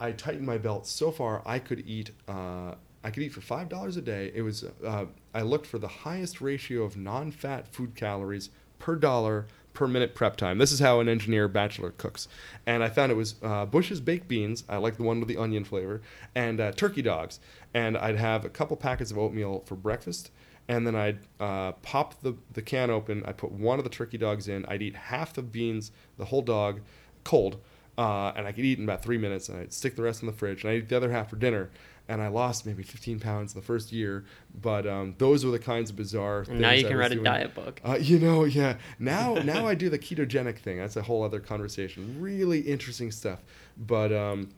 [0.00, 1.42] I tightened my belt so far.
[1.46, 2.10] I could eat.
[2.26, 2.74] Uh,
[3.04, 4.32] I could eat for five dollars a day.
[4.34, 4.64] It was.
[4.84, 10.14] Uh, I looked for the highest ratio of non-fat food calories per dollar per minute
[10.14, 10.58] prep time.
[10.58, 12.28] This is how an engineer bachelor cooks.
[12.66, 14.64] And I found it was uh, Bush's baked beans.
[14.68, 16.02] I like the one with the onion flavor,
[16.34, 17.40] and uh, turkey dogs.
[17.74, 20.30] And I'd have a couple packets of oatmeal for breakfast.
[20.68, 23.24] And then I'd uh, pop the, the can open.
[23.26, 24.64] I'd put one of the turkey dogs in.
[24.66, 26.80] I'd eat half the beans, the whole dog,
[27.24, 27.60] cold.
[27.98, 29.48] Uh, and I could eat in about three minutes.
[29.48, 30.62] And I'd stick the rest in the fridge.
[30.62, 31.70] And I'd eat the other half for dinner
[32.08, 34.24] and I lost maybe 15 pounds the first year.
[34.60, 36.38] But um, those were the kinds of bizarre.
[36.40, 37.24] And things now you I can was write a doing.
[37.24, 37.80] diet book.
[37.84, 38.76] Uh, you know, yeah.
[38.98, 40.78] Now, now I do the ketogenic thing.
[40.78, 42.16] That's a whole other conversation.
[42.20, 43.40] Really interesting stuff.
[43.76, 44.50] But um,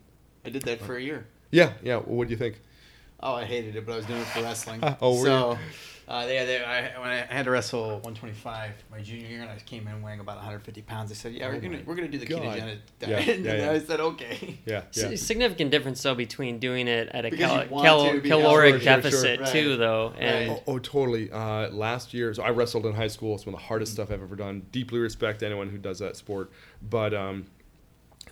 [0.45, 1.27] I did that for a year.
[1.51, 1.97] yeah, yeah.
[1.99, 2.61] What do you think?
[3.21, 4.81] Oh, I hated it, but I was doing it for wrestling.
[5.01, 5.59] Oh, were so,
[6.09, 9.57] uh, they, they, I, when I had to wrestle 125 my junior year, and I
[9.65, 12.19] came in weighing about 150 pounds, they said, "Yeah, we're Oh gonna we're gonna do
[12.19, 12.43] the God.
[12.43, 13.71] ketogenic diet." yeah, and yeah.
[13.71, 15.05] I said, "Okay." Yeah, yeah.
[15.07, 18.41] S- Significant difference though between doing it at a Because cal- cal- to be Sure,
[18.43, 18.79] sure, sure.
[18.81, 19.49] deficit Right.
[19.53, 20.63] too, though, and Right.
[20.67, 21.31] Oh, oh, totally.
[21.31, 23.35] Uh, last year, so I wrestled in high school.
[23.35, 24.67] It's one of the hardest stuff I've ever done.
[24.73, 26.51] Deeply respect anyone who does that sport.
[26.83, 27.47] But um,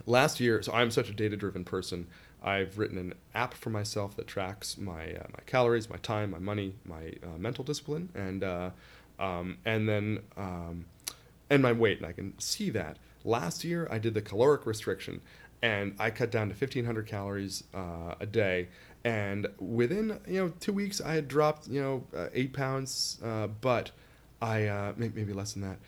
[0.07, 2.07] last year, so I'm such a data-driven person.
[2.43, 6.39] I've written an app for myself that tracks my uh, my calories, my time, my
[6.39, 8.71] money, my uh, mental discipline, and uh,
[9.19, 10.87] um, and then um,
[11.49, 12.97] and my weight, and I can see that.
[13.25, 15.21] Last year, I did the caloric restriction,
[15.63, 18.69] and I cut down to 1,500 calories uh, a day.
[19.05, 23.47] And within you know two weeks, I had dropped you know uh, eight pounds, uh,
[23.47, 23.93] but
[24.41, 25.79] I maybe less than that.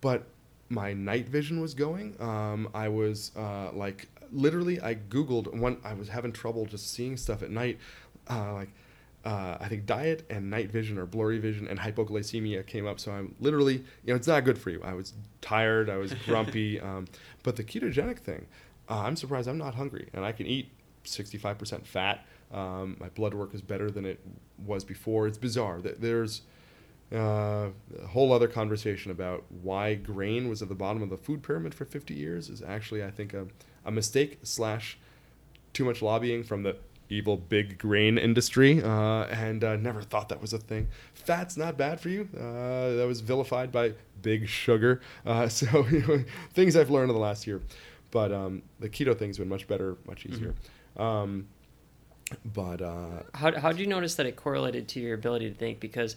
[0.00, 0.26] But
[0.68, 2.14] my night vision was going.
[2.20, 5.78] Um, I was uh, like literally, I googled one.
[5.84, 7.78] I was having trouble just seeing stuff at night,
[8.28, 8.70] uh, like
[9.24, 13.00] uh, I think diet and night vision or blurry vision and hypoglycemia came up.
[13.00, 14.80] So I'm literally, you know, it's not good for you.
[14.82, 16.80] I was tired, I was grumpy.
[16.80, 17.06] um,
[17.42, 18.46] but the ketogenic thing,
[18.88, 20.70] uh, I'm surprised I'm not hungry and I can eat
[21.04, 22.24] 65% fat.
[22.52, 24.20] Um, my blood work is better than it
[24.64, 25.26] was before.
[25.26, 25.80] It's bizarre.
[25.80, 26.42] Th- There's
[27.12, 27.68] uh,
[28.02, 31.74] a whole other conversation about why grain was at the bottom of the food pyramid
[31.74, 33.46] for 50 years is actually, I think, a,
[33.84, 34.98] a mistake slash
[35.72, 36.76] too much lobbying from the
[37.10, 40.88] evil big grain industry uh, and uh, never thought that was a thing.
[41.14, 42.28] Fat's not bad for you.
[42.36, 45.00] Uh, that was vilified by big sugar.
[45.24, 47.62] Uh, so you know, things I've learned in the last year.
[48.10, 50.54] But um, the keto thing's been much better, much easier.
[50.96, 51.46] Um,
[52.44, 55.78] but uh, how how do you notice that it correlated to your ability to think?
[55.78, 56.16] Because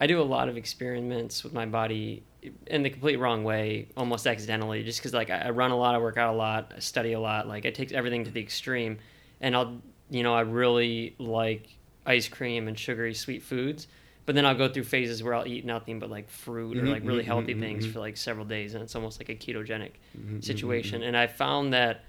[0.00, 2.22] I do a lot of experiments with my body
[2.66, 5.98] in the complete wrong way, almost accidentally, just because like I run a lot, I
[5.98, 7.48] work out a lot, I study a lot.
[7.48, 8.98] Like I take everything to the extreme,
[9.40, 9.80] and I'll
[10.10, 11.68] you know I really like
[12.04, 13.88] ice cream and sugary sweet foods.
[14.26, 16.88] But then I'll go through phases where I'll eat nothing but like fruit or Mhm,
[16.88, 17.92] like really mhm, healthy mhm, things mhm.
[17.92, 21.02] for like several days, and it's almost like a ketogenic mhm, mhm, situation.
[21.02, 22.04] And I found that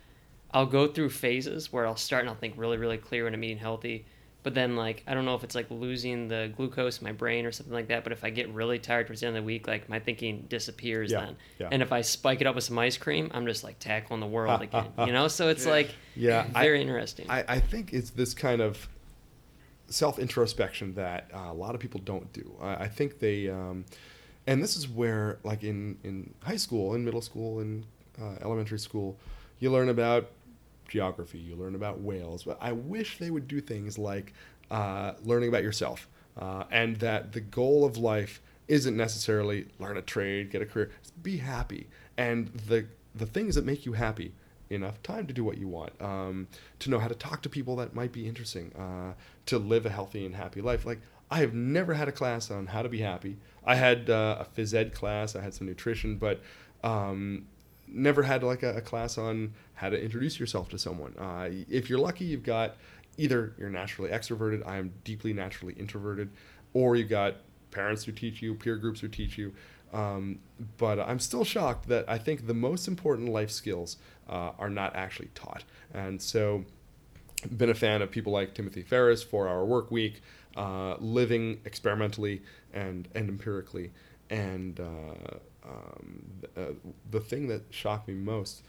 [0.52, 3.44] I'll go through phases where I'll start and I'll think really, really clear when I'm
[3.44, 4.06] eating healthy.
[4.48, 7.46] But then, like, I don't know if it's like losing the glucose in my brain
[7.46, 8.06] or something like that.
[8.06, 10.46] But if I get really tired towards the end of the week, like, my thinking
[10.48, 11.36] disappears Yeah, then.
[11.60, 11.68] yeah.
[11.70, 14.26] And if I spike it up with some ice cream, I'm just like tackling the
[14.28, 15.28] world again, you know?
[15.28, 17.26] So it's like Yeah, I- very interesting.
[17.30, 18.88] I, I think it's this kind of
[19.88, 22.56] self introspection that uh, a lot of people don't do.
[22.62, 23.84] I, I think they, um,
[24.48, 27.84] and this is where, like in, in high school, in middle school, in
[28.18, 29.18] uh, elementary school,
[29.60, 30.30] you learn about
[30.88, 32.44] geography, you learn about whales.
[32.44, 34.34] But I wish they would do things like
[34.72, 36.08] uh, learning about yourself,
[36.38, 40.92] uh, and that the goal of life isn't necessarily learn a trade, get a career,
[41.22, 42.86] be happy, and the
[43.16, 44.34] the things that make you happy
[44.70, 46.48] enough time to do what you want, um,
[46.80, 49.14] to know how to talk to people that might be interesting, uh,
[49.46, 50.86] to live a healthy and happy life.
[50.86, 51.00] Like
[51.32, 53.38] I have never had a class on how to be happy.
[53.66, 56.42] I had uh, a phys ed class, I had some nutrition, but
[56.84, 57.48] um,
[57.88, 61.14] never had like a, a class on how to introduce yourself to someone.
[61.18, 62.76] Uh, if you're lucky, you've got
[63.18, 66.30] either you're naturally extroverted, I am deeply naturally introverted,
[66.74, 67.38] or you've got
[67.72, 69.54] parents who teach you, peer groups who teach you.
[69.94, 70.40] Um,
[70.78, 73.98] but I'm still shocked that I think the most important life skills
[74.30, 75.64] uh, are not actually taught.
[75.94, 76.66] And so,
[77.56, 80.22] been a fan of people like Timothy Ferriss, Four Hour Work Week,
[80.56, 82.42] uh, living experimentally
[82.74, 83.92] and, and empirically.
[84.30, 85.38] And uh,
[85.68, 86.24] um,
[86.56, 86.62] uh,
[87.12, 88.64] the thing that shocked me most,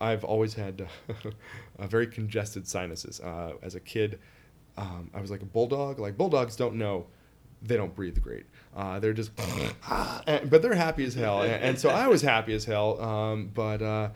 [0.00, 0.86] I've always had
[1.78, 3.20] a very congested sinuses.
[3.20, 4.18] Uh, as a kid,
[4.76, 5.98] um, I was like a bulldog.
[5.98, 7.06] Like bulldogs don't know,
[7.62, 8.46] they don't breathe great.
[8.76, 9.30] Uh, they're just,
[10.26, 11.42] and- but they're happy as hell.
[11.42, 13.00] And, and so I was happy as hell.
[13.00, 14.10] Um, but uh,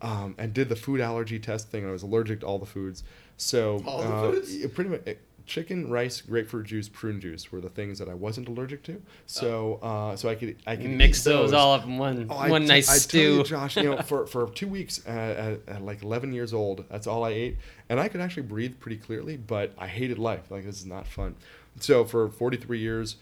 [0.00, 1.82] um, and did the food allergy test thing.
[1.82, 3.04] And I was allergic to all the foods.
[3.36, 4.66] So All the uh, foods?
[4.68, 5.02] pretty much.
[5.06, 5.14] eh,
[5.52, 9.02] Chicken, rice, grapefruit juice, prune juice were the things that I wasn't allergic to.
[9.26, 12.48] So, uh, so I could I could Mix eat those all up in one Oh,
[12.48, 13.36] one t- nice I stew.
[13.36, 16.86] You, Josh, you know, for, for two weeks uh, at, at like 11 years old,
[16.88, 17.58] that's all I ate,
[17.90, 19.36] and I could actually breathe pretty clearly.
[19.36, 20.50] But I hated life.
[20.50, 21.34] Like this is not fun.
[21.80, 23.16] So for 43 years,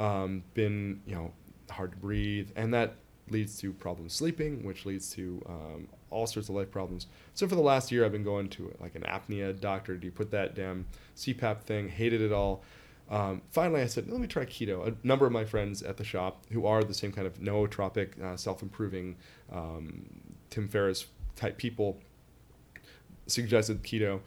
[0.00, 1.30] um, been you know
[1.70, 2.94] hard to breathe, and that
[3.30, 7.06] leads to problems sleeping, which leads to um, all sorts of life problems.
[7.34, 9.96] So for the last year, I've been going to like an apnea doctor.
[9.96, 10.86] Do you put that damn
[11.16, 11.88] CPAP thing?
[11.88, 12.62] Hated it all.
[13.08, 14.86] Um, finally, I said, let me try keto.
[14.86, 18.20] A number of my friends at the shop who are the same kind of nootropic,
[18.20, 19.16] uh, self-improving,
[19.52, 20.06] um,
[20.50, 22.00] Tim Ferriss type people
[23.26, 24.20] suggested keto.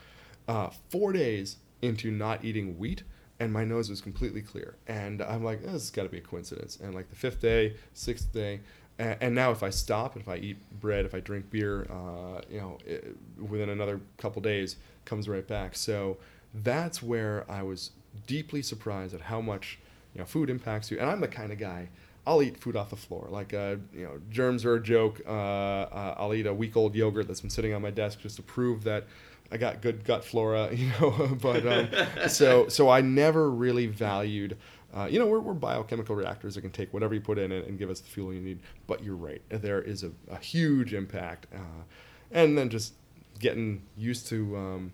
[0.48, 3.04] Uh, four days into not eating wheat,
[3.40, 4.76] and my nose was completely clear.
[4.88, 6.78] And I'm like, oh, this has got to be a coincidence.
[6.82, 8.62] And like the fifth day, sixth day,
[9.00, 12.42] and, and now if I stop, if I eat bread, if I drink beer, uh,
[12.52, 14.76] you know, it, within another couple days,
[15.06, 15.76] comes right back.
[15.76, 16.18] So
[16.54, 17.92] that's where I was
[18.28, 19.80] deeply surprised at how much
[20.14, 21.00] you know food impacts you.
[21.00, 21.90] And I'm the kind of guy.
[22.28, 23.28] I'll eat food off the floor.
[23.32, 25.20] Like, uh, you know, germs are a joke.
[25.26, 28.36] Uh, uh, I'll eat a week old yogurt that's been sitting on my desk just
[28.36, 29.06] to prove that
[29.52, 31.38] I got good gut flora, you know.
[31.42, 31.90] but um,
[32.28, 34.58] so so I never really valued.
[34.94, 37.68] Uh, you know, we're, we're biochemical reactors that can take whatever you put in it
[37.68, 38.60] and give us the fuel you need.
[38.88, 41.84] But you're right, there is a, a huge impact, uh,
[42.32, 42.94] and then just
[43.40, 44.92] getting used to um,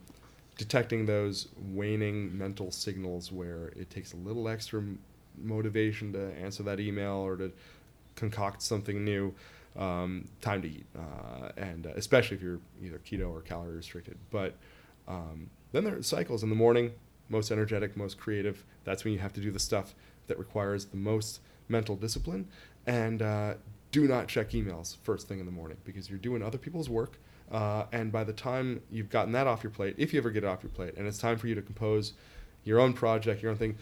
[0.58, 4.84] detecting those waning mental signals where it takes a little extra
[5.38, 7.52] motivation to answer that email or to
[8.16, 9.34] concoct something new
[9.78, 14.18] um, time to eat, uh, and uh, especially if you're either keto or calorie restricted.
[14.32, 14.56] But
[15.08, 16.92] um, then there are cycles in the morning,
[17.30, 18.64] most energetic, most creative.
[18.84, 19.96] That's when you have to do the stuff
[20.28, 22.48] that requires the most mental discipline.
[22.86, 23.56] And uh,
[23.92, 27.20] do not check emails first thing in the morning because you're doing other people's work.
[27.52, 30.44] Uh, and by the time you've gotten that off your plate, if you ever get
[30.44, 32.14] it off your plate, and it's time for you to compose
[32.64, 33.78] your own project, your own thing,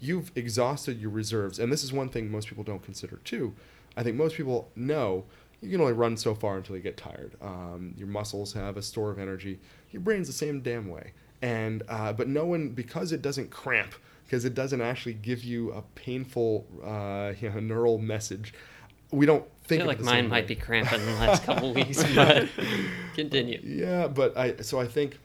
[0.00, 1.58] you've exhausted your reserves.
[1.58, 3.54] And this is one thing most people don't consider too
[3.98, 5.24] I think most people know
[5.60, 7.32] you can only run so far until you get tired.
[7.42, 9.58] Um, your muscles have a store of energy.
[9.90, 11.12] Your brain's the same damn way.
[11.40, 15.72] And uh, but no one because it doesn't cramp because it doesn't actually give you
[15.72, 18.54] a painful uh, you know, neural message.
[19.10, 19.80] We don't think.
[19.80, 22.48] I feel like mine might be cramping in the last couple weeks, but
[23.14, 23.60] continue.
[23.64, 25.18] Yeah, but I so I think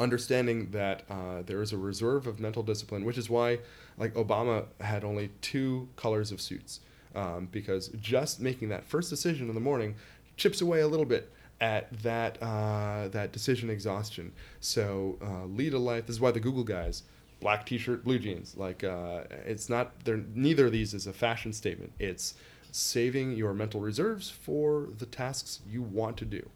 [0.00, 3.60] understanding that uh, there is a reserve of mental discipline, which is why
[3.96, 6.80] like Obama had only two colors of suits
[7.14, 9.94] um, because just making that first decision in the morning
[10.36, 14.32] chips away a little bit at that uh, that decision exhaustion.
[14.60, 16.06] So uh, lead a life.
[16.06, 17.02] This is why the Google guys
[17.44, 18.56] black T-shirt, blue jeans.
[18.56, 19.92] Like uh, it's not.
[20.04, 21.92] They're neither of these is a fashion statement.
[21.98, 22.34] It's
[22.72, 26.48] saving your mental reserves for the tasks you want to do.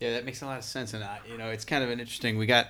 [0.00, 2.00] Yeah, that makes a lot of sense, and I, you know, it's kind of an
[2.00, 2.38] interesting.
[2.38, 2.68] We got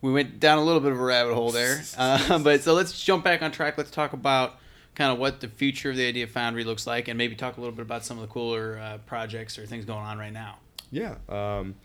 [0.00, 3.00] we went down a little bit of a rabbit hole there, uh, but so let's
[3.00, 3.78] jump back on track.
[3.78, 4.56] Let's talk about
[4.94, 7.60] kind of what the future of the Idea Foundry looks like, and maybe talk a
[7.60, 10.58] little bit about some of the cooler uh, projects or things going on right now.
[10.90, 11.16] Yeah.
[11.28, 11.76] Um,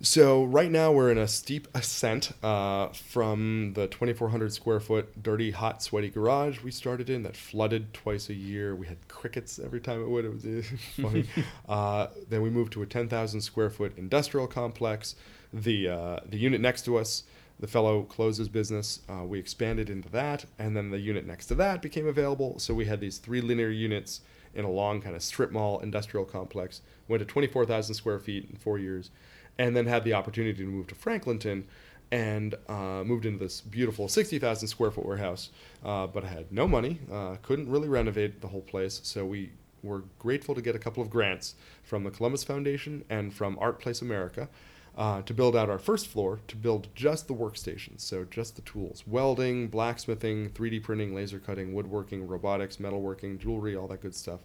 [0.00, 5.50] so right now we're in a steep ascent uh, from the 2,400 square foot dirty,
[5.50, 8.74] hot, sweaty garage we started in that flooded twice a year.
[8.76, 10.24] We had crickets every time it would.
[10.24, 10.66] It was
[11.00, 11.24] funny.
[11.68, 15.16] uh, then we moved to a 10,000 square foot industrial complex.
[15.52, 17.22] The uh, the unit next to us
[17.60, 19.00] the fellow closed his business.
[19.08, 22.58] Uh, we expanded into that, and then the unit next to that became available.
[22.58, 24.20] So we had these three linear units
[24.54, 26.80] in a long kind of strip mall industrial complex.
[27.08, 29.10] Went to 24,000 square feet in four years,
[29.58, 31.64] and then had the opportunity to move to Franklinton
[32.10, 35.50] and uh, moved into this beautiful 60,000 square foot warehouse.
[35.84, 39.50] Uh, but I had no money, uh, couldn't really renovate the whole place, so we
[39.82, 43.80] were grateful to get a couple of grants from the Columbus Foundation and from Art
[43.80, 44.48] Place America
[44.96, 48.62] uh, to build out our first floor to build just the workstations, so just the
[48.62, 54.40] tools welding, blacksmithing, 3D printing, laser cutting, woodworking, robotics, metalworking, jewelry, all that good stuff.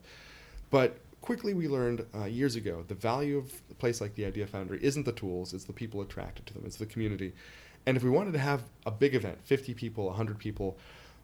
[0.69, 4.47] But quickly we learned uh, years ago the value of a place like the Idea
[4.47, 7.33] Foundry isn't the tools, it's the people attracted to them, it's the community.
[7.85, 10.77] And if we wanted to have a big event, 50 people, 100 people,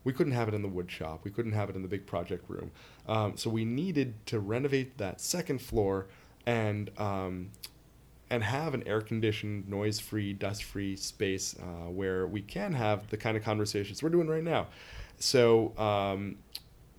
[0.03, 1.21] we couldn't have it in the wood shop.
[1.23, 2.71] We couldn't have it in the big project room.
[3.07, 6.07] Um, so we needed to renovate that second floor
[6.45, 7.49] and um,
[8.30, 13.07] and have an air conditioned, noise free, dust free space uh, where we can have
[13.09, 14.67] the kind of conversations we're doing right now.
[15.17, 16.38] So, um,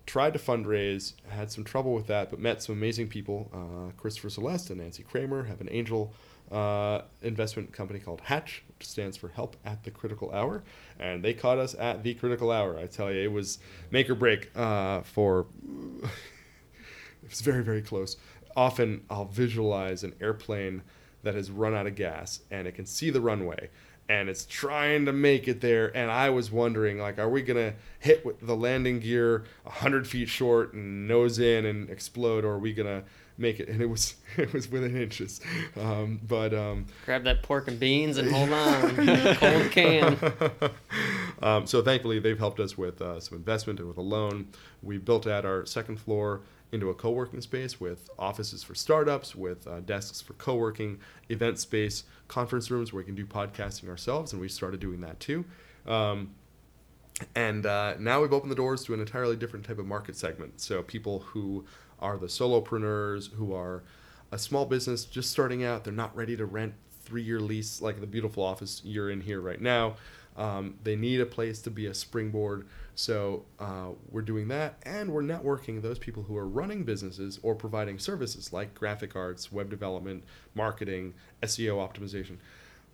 [0.07, 3.51] tried to fundraise, had some trouble with that, but met some amazing people.
[3.53, 6.13] Uh, Christopher Celeste and Nancy Kramer have an angel
[6.51, 10.63] uh, investment company called Hatch, which stands for Help at the Critical Hour.
[10.97, 12.79] And they caught us at the critical hour.
[12.79, 13.59] I tell you, it was
[13.91, 15.47] make or break uh, for.
[17.23, 18.15] it was very, very close.
[18.55, 20.81] Often I'll visualize an airplane
[21.23, 23.69] that has run out of gas and it can see the runway
[24.09, 27.73] and it's trying to make it there and i was wondering like are we gonna
[27.99, 32.59] hit with the landing gear 100 feet short and nose in and explode or are
[32.59, 33.03] we gonna
[33.37, 33.69] make it?
[33.69, 35.41] And it was it was within inches.
[35.79, 39.35] Um, but um, grab that pork and beans and hold on.
[39.35, 40.17] Cold can.
[41.39, 44.47] Um, so thankfully, they've helped us with uh, some investment and with a loan.
[44.81, 46.41] We built out our second floor
[46.71, 50.99] into a co-working space with offices for startups, with uh, desks for co-working,
[51.29, 55.19] event space, conference rooms where we can do podcasting ourselves, and we started doing that
[55.19, 55.45] too.
[55.85, 56.31] Um,
[57.35, 60.59] and uh, now we've opened the doors to an entirely different type of market segment.
[60.59, 61.65] So people who
[61.99, 63.83] are the solopreneurs, who are
[64.31, 68.07] a small business just starting out, they're not ready to rent three-year lease like the
[68.07, 69.95] beautiful office you're in here right now.
[70.35, 72.67] Um, they need a place to be a springboard.
[72.97, 77.53] So uh, we're doing that, and we're networking those people who are running businesses or
[77.53, 80.23] providing services like graphic arts, web development,
[80.55, 82.37] marketing, SEO optimization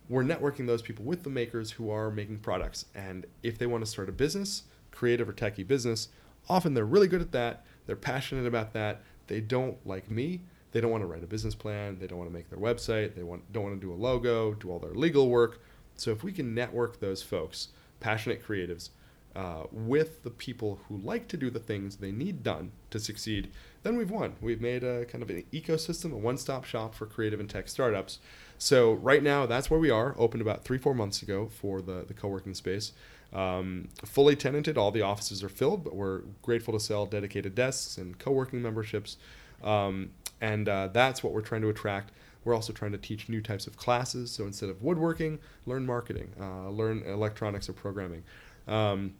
[0.08, 2.86] we're networking those people with the makers who are making products.
[2.94, 6.08] And if they want to start a business, creative or techie business,
[6.48, 7.64] often they're really good at that.
[7.86, 9.02] They're passionate about that.
[9.26, 10.42] They don't like me.
[10.72, 11.98] They don't want to write a business plan.
[11.98, 13.14] They don't want to make their website.
[13.14, 15.62] They want, don't want to do a logo, do all their legal work.
[15.96, 17.68] So if we can network those folks,
[18.00, 18.90] passionate creatives,
[19.34, 23.50] uh, with the people who like to do the things they need done to succeed,
[23.82, 24.34] then we've won.
[24.40, 28.18] We've made a kind of an ecosystem, a one-stop shop for creative and tech startups
[28.58, 30.14] so right now, that's where we are.
[30.18, 32.92] Opened about three, four months ago for the the co-working space.
[33.32, 37.98] Um, fully tenanted, all the offices are filled, but we're grateful to sell dedicated desks
[37.98, 39.16] and co-working memberships,
[39.62, 42.12] um, and uh, that's what we're trying to attract.
[42.44, 44.30] We're also trying to teach new types of classes.
[44.30, 48.22] So instead of woodworking, learn marketing, uh, learn electronics or programming,
[48.66, 49.14] um,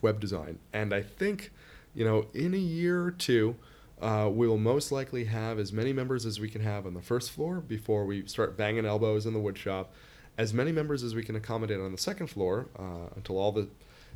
[0.00, 1.50] web design, and I think,
[1.94, 3.56] you know, in a year or two
[4.02, 7.00] uh, we will most likely have as many members as we can have on the
[7.00, 9.94] first floor before we start banging elbows in the wood shop.
[10.36, 13.68] As many members as we can accommodate on the second floor uh, until all the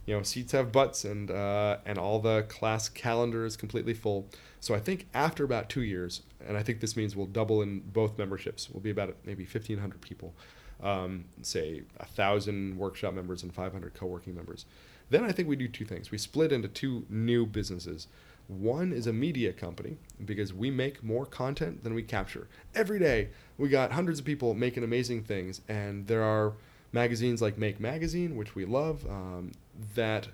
[0.04, 4.26] you know seats have butts and uh, and all the class calendar is completely full.
[4.58, 7.80] So I think after about two years, and I think this means we'll double in
[7.80, 8.68] both memberships.
[8.68, 10.34] We'll be about maybe 1,500 people,
[10.82, 14.66] um, say a thousand workshop members and 500 co-working members.
[15.10, 16.10] Then I think we do two things.
[16.10, 18.08] We split into two new businesses.
[18.48, 22.48] One is a media company because we make more content than we capture.
[22.74, 26.54] Every day, we got hundreds of people making amazing things, and there are
[26.92, 29.52] magazines like Make Magazine, which we love, um,
[29.94, 30.28] that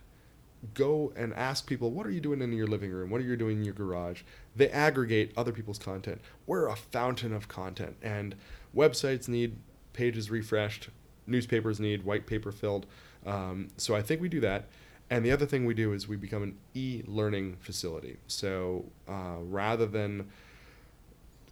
[0.75, 3.11] go and ask people, What are you doing in your living room?
[3.11, 4.23] What are you doing in your garage?
[4.55, 6.21] They aggregate other people's content.
[6.47, 8.35] We're a fountain of content, and
[8.77, 9.57] websites need
[9.93, 10.89] pages refreshed,
[11.27, 12.87] newspapers need white paper filled.
[13.27, 14.67] Um, so I think we do that.
[15.11, 18.17] And the other thing we do is we become an e-learning facility.
[18.27, 20.31] So uh, rather than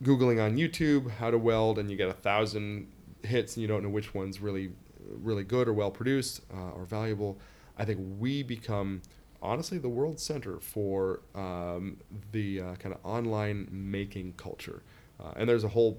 [0.03, 2.88] googling on YouTube how to weld and you get a thousand
[3.22, 4.70] hits and you don't know which one's really
[5.22, 7.38] really good or well produced uh, or valuable,
[7.78, 9.03] I think we become
[9.43, 11.99] honestly the world center for um,
[12.32, 14.82] the uh, kind of online making culture.
[15.18, 15.99] Uh, and there's a whole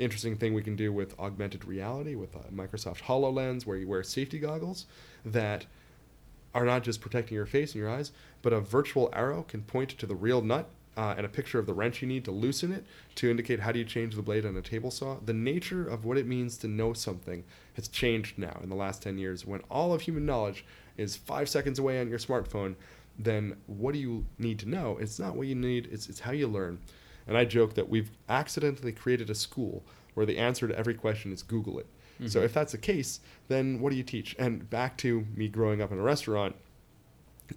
[0.00, 4.02] interesting thing we can do with augmented reality with uh, Microsoft HoloLens, where you wear
[4.02, 4.86] safety goggles
[5.24, 5.66] that
[6.54, 9.90] are not just protecting your face and your eyes, but a virtual arrow can point
[9.90, 12.72] to the real nut uh, and a picture of the wrench you need to loosen
[12.72, 12.84] it
[13.14, 15.16] to indicate how do you change the blade on a table saw.
[15.24, 17.44] The nature of what it means to know something
[17.74, 19.46] has changed now in the last 10 years.
[19.46, 20.64] When all of human knowledge
[20.96, 22.74] is five seconds away on your smartphone,
[23.18, 24.98] then what do you need to know?
[25.00, 26.80] It's not what you need, it's, it's how you learn.
[27.30, 31.32] And I joke that we've accidentally created a school where the answer to every question
[31.32, 31.86] is Google it.
[32.14, 32.26] Mm-hmm.
[32.26, 34.34] So if that's the case, then what do you teach?
[34.36, 36.56] And back to me growing up in a restaurant,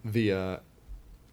[0.05, 0.57] the uh,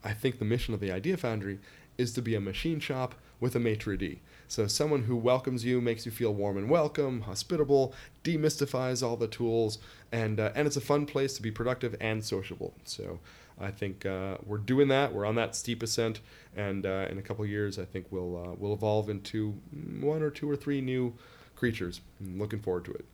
[0.03, 1.59] I think the mission of the Idea Foundry
[1.99, 4.20] is to be a machine shop with a maitre d'.
[4.47, 9.28] So someone who welcomes you, makes you feel warm and welcome, hospitable, demystifies all the
[9.28, 9.78] tools,
[10.12, 12.74] and uh, and it's a fun place to be productive and sociable.
[12.84, 13.20] So
[13.61, 15.12] I think uh, we're doing that.
[15.12, 16.20] We're on that steep ascent,
[16.57, 19.55] and uh, in a couple years, I think we'll uh, we'll evolve into
[20.01, 21.14] one or two or three new
[21.55, 22.01] creatures.
[22.20, 23.05] I'm looking forward to it.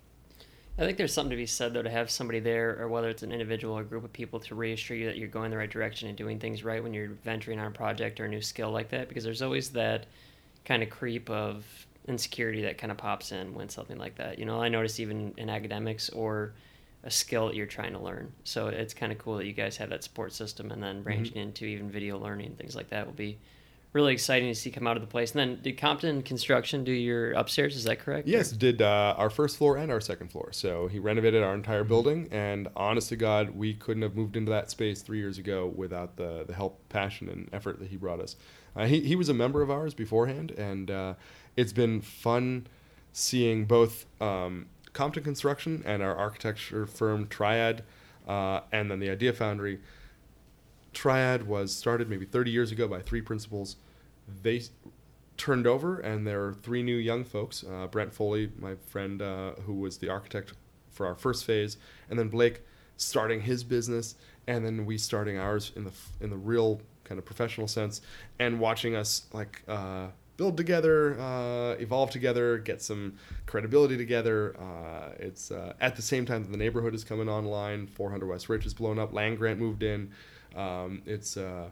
[0.78, 3.22] I think there's something to be said though to have somebody there, or whether it's
[3.22, 5.70] an individual or a group of people, to reassure you that you're going the right
[5.70, 8.70] direction and doing things right when you're venturing on a project or a new skill
[8.70, 9.08] like that.
[9.08, 10.06] Because there's always that
[10.64, 11.64] kind of creep of
[12.08, 14.38] insecurity that kind of pops in when something like that.
[14.38, 16.52] You know, I notice even in academics or
[17.04, 18.32] a skill that you're trying to learn.
[18.44, 21.32] So it's kind of cool that you guys have that support system, and then branching
[21.32, 21.48] mm-hmm.
[21.48, 23.38] into even video learning things like that will be
[23.92, 25.32] really exciting to see come out of the place.
[25.34, 27.76] And then did Compton Construction do your upstairs?
[27.76, 28.28] Is that correct?
[28.28, 28.56] Yes, or?
[28.56, 30.50] did uh, our first floor and our second floor.
[30.52, 34.50] So he renovated our entire building, and honest to God, we couldn't have moved into
[34.50, 38.20] that space three years ago without the the help, passion, and effort that he brought
[38.20, 38.36] us.
[38.74, 41.14] Uh, he he was a member of ours beforehand, and uh,
[41.56, 42.66] it's been fun
[43.12, 47.82] seeing both um, Compton Construction and our architecture firm Triad,
[48.28, 49.80] uh, and then the Idea Foundry.
[50.96, 53.76] Triad was started maybe 30 years ago by three principals
[54.42, 54.62] they
[55.36, 59.52] turned over, and there are three new young folks uh, Brent Foley, my friend uh,
[59.66, 60.54] who was the architect
[60.90, 61.76] for our first phase,
[62.08, 62.62] and then Blake
[62.96, 64.14] starting his business,
[64.46, 65.92] and then we starting ours in the
[66.22, 68.00] in the real kind of professional sense,
[68.38, 70.06] and watching us like uh,
[70.38, 74.56] build together, uh, evolve together, get some credibility together.
[74.58, 77.86] Uh, it's uh, at the same time that the neighborhood is coming online.
[77.86, 79.12] 400 West Rich is blown up.
[79.12, 80.10] Land grant moved in.
[80.56, 81.68] Um, it's uh,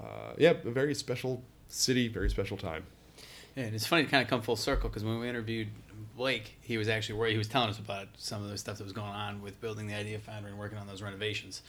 [0.00, 0.04] uh,
[0.38, 2.84] yeah, a very special city, very special time.
[3.54, 5.68] Yeah, and it's funny to kind of come full circle because when we interviewed
[6.16, 8.84] Blake, he was actually where he was telling us about some of the stuff that
[8.84, 11.62] was going on with building the Idea Foundry and working on those renovations.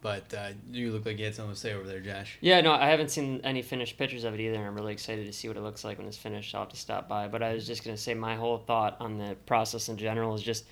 [0.00, 2.38] But uh, you look like you had something to say over there, Josh.
[2.40, 4.64] Yeah, no, I haven't seen any finished pictures of it either.
[4.64, 6.54] I'm really excited to see what it looks like when it's finished.
[6.54, 7.26] I'll have to stop by.
[7.26, 10.34] But I was just going to say my whole thought on the process in general
[10.36, 10.64] is just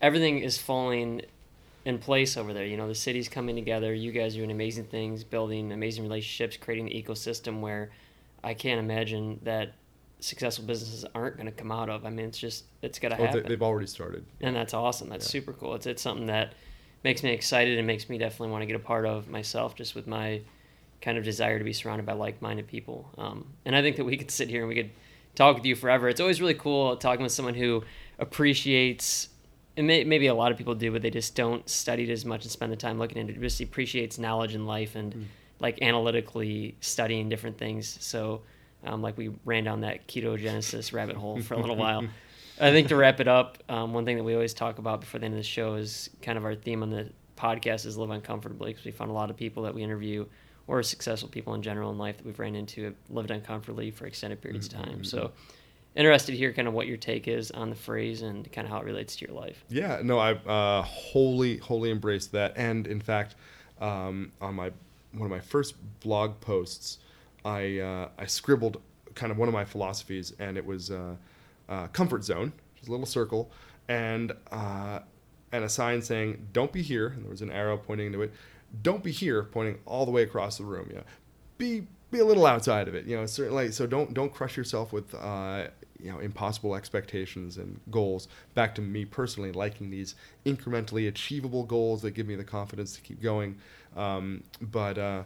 [0.00, 1.22] everything is falling
[1.84, 2.64] in place over there.
[2.64, 3.92] You know, the city's coming together.
[3.92, 7.90] You guys are doing amazing things, building amazing relationships, creating an ecosystem where
[8.42, 9.74] I can't imagine that
[10.20, 12.06] successful businesses aren't going to come out of.
[12.06, 13.42] I mean, it's just it's got to Oh, happen.
[13.42, 14.24] they, they've already started.
[14.40, 15.08] and that's awesome.
[15.10, 15.30] That's Yeah.
[15.40, 15.74] super cool.
[15.74, 16.54] It's it's something that
[17.02, 19.94] makes me excited and makes me definitely want to get a part of myself, just
[19.94, 20.40] with my
[21.02, 23.10] kind of desire to be surrounded by like-minded people.
[23.18, 24.90] Um, and I think that we could sit here and we could
[25.34, 26.08] talk with you forever.
[26.08, 27.82] It's always really cool talking with someone who
[28.18, 29.28] appreciates.
[29.76, 32.24] And may, maybe a lot of people do, but they just don't study it as
[32.24, 33.40] much and spend the time looking into it.
[33.40, 37.96] Just appreciates knowledge in life and like analytically studying different things.
[38.00, 38.42] So,
[38.84, 42.04] um, like we ran down that ketogenesis rabbit hole for a little while.
[42.60, 45.18] I think to wrap it up, um, one thing that we always talk about before
[45.18, 48.10] the end of the show is kind of our theme on the podcast is live
[48.10, 50.24] uncomfortably because we found a lot of people that we interview
[50.66, 54.06] or successful people in general in life that we've ran into have lived uncomfortably for
[54.06, 55.04] extended periods of time.
[55.04, 55.32] So
[55.94, 58.72] interested to hear kind of what your take is on the phrase and kind of
[58.72, 59.64] how it relates to your life.
[59.68, 62.54] Yeah, no, I uh, wholly, wholly embraced that.
[62.56, 63.36] And in fact,
[63.80, 64.72] um, on my
[65.12, 66.98] one of my first blog posts,
[67.44, 68.80] I uh, I scribbled
[69.14, 71.14] kind of one of my philosophies, and it was uh,
[71.68, 73.50] uh, comfort zone, just a little circle,
[73.88, 75.00] and uh,
[75.52, 78.32] and a sign saying "Don't be here," and there was an arrow pointing to it.
[78.82, 80.90] Don't be here, pointing all the way across the room.
[80.92, 81.02] Know,
[81.58, 83.06] be be a little outside of it.
[83.06, 83.70] You know, certainly.
[83.70, 85.68] So don't don't crush yourself with uh,
[86.00, 88.28] you know impossible expectations and goals.
[88.54, 90.14] Back to me personally, liking these
[90.44, 93.56] incrementally achievable goals that give me the confidence to keep going.
[93.96, 95.24] Um, but uh,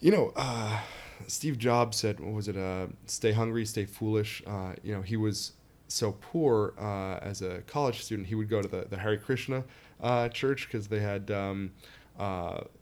[0.00, 0.80] you know, uh,
[1.26, 2.56] Steve Jobs said, "What was it?
[2.56, 5.52] Uh, stay hungry, stay foolish." Uh, you know, he was
[5.88, 8.28] so poor uh, as a college student.
[8.28, 9.64] He would go to the the Hare Krishna
[10.02, 11.72] uh, church because they had um,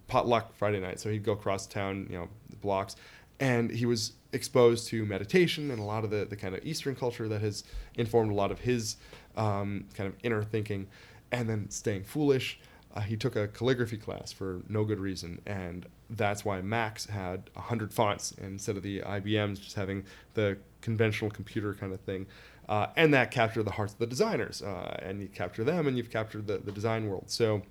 [0.06, 1.00] potluck Friday night.
[1.00, 2.28] So he'd go across town, you know,
[2.60, 2.96] blocks,
[3.40, 6.94] and he was exposed to meditation and a lot of the, the kind of Eastern
[6.94, 7.64] culture that has
[7.94, 8.96] informed a lot of his
[9.36, 10.86] um, kind of inner thinking,
[11.32, 12.58] and then staying foolish.
[12.94, 17.50] Uh, he took a calligraphy class for no good reason, and that's why Macs had
[17.54, 20.04] 100 fonts instead of the IBMs just having
[20.34, 22.26] the conventional computer kind of thing.
[22.68, 24.62] Uh, and that captured the hearts of the designers.
[24.62, 27.24] Uh, and you capture them, and you've captured the, the design world.
[27.26, 27.62] So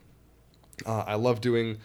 [0.86, 1.78] uh, I love doing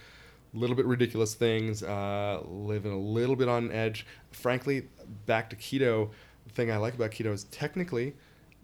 [0.55, 4.07] little bit ridiculous things, uh, living a little bit on edge.
[4.30, 4.88] Frankly,
[5.26, 6.11] back to keto,
[6.46, 8.14] the thing I like about keto is technically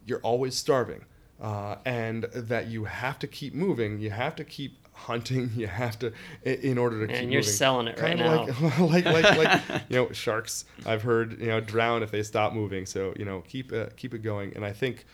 [0.07, 1.05] you're always starving.
[1.41, 5.99] Uh, and that you have to keep moving, you have to keep hunting, you have
[5.99, 6.13] to
[6.45, 7.53] in order to keep And you're moving.
[7.53, 8.47] selling it right Kinda now.
[8.87, 10.65] Like, like, like, like, you know, sharks.
[10.87, 12.87] I've heard you know drown if they stop moving.
[12.87, 14.53] So you know, keep uh, keep it going.
[14.55, 15.05] And I think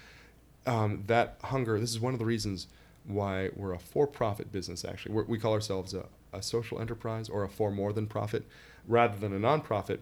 [0.67, 1.81] um, that hunger.
[1.81, 2.67] This is one of the reasons
[3.05, 4.85] why we're a for-profit business.
[4.85, 8.45] Actually, we're, we call ourselves a, a social enterprise or a for more than profit,
[8.87, 9.99] rather than a nonprofit,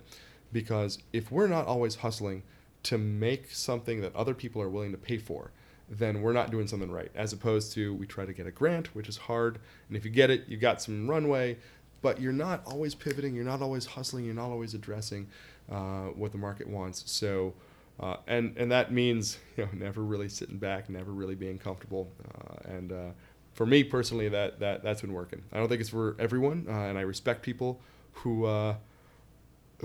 [0.53, 2.43] because if we're not always hustling
[2.85, 5.51] to make something that other people are willing to pay for,
[5.91, 7.11] then we're not doing something right.
[7.15, 10.11] As opposed to we try to get a grant, which is hard, and if you
[10.11, 11.57] get it, you've got some runway,
[12.03, 15.27] but you're not always pivoting, you're not always hustling, you're not always addressing
[15.71, 17.11] uh, what the market wants.
[17.11, 17.55] So,
[18.01, 22.11] uh, and and that means you know never really sitting back, never really being comfortable,
[22.25, 23.11] uh, and uh,
[23.55, 25.43] for me personally, that that that's been working.
[25.53, 27.81] I don't think it's for everyone, uh, and I respect people
[28.13, 28.77] who uh,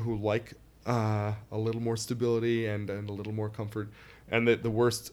[0.01, 0.53] who like
[0.85, 3.89] uh, a little more stability and, and a little more comfort.
[4.29, 5.11] And the, the worst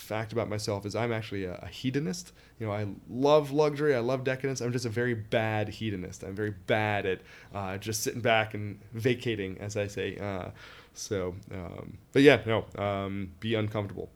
[0.00, 2.32] fact about myself is I'm actually a, a hedonist.
[2.58, 4.60] You know, I love luxury, I love decadence.
[4.60, 6.22] I'm just a very bad hedonist.
[6.22, 7.20] I'm very bad at
[7.54, 10.16] uh, just sitting back and vacating, as I say.
[10.16, 10.50] Uh,
[10.94, 14.10] so, um, but yeah, no, um, be uncomfortable.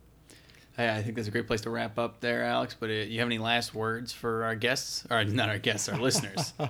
[0.77, 2.75] I, I think that's a great place to wrap up there, Alex.
[2.77, 5.99] But uh, you have any last words for our guests, or not our guests, our
[5.99, 6.53] listeners?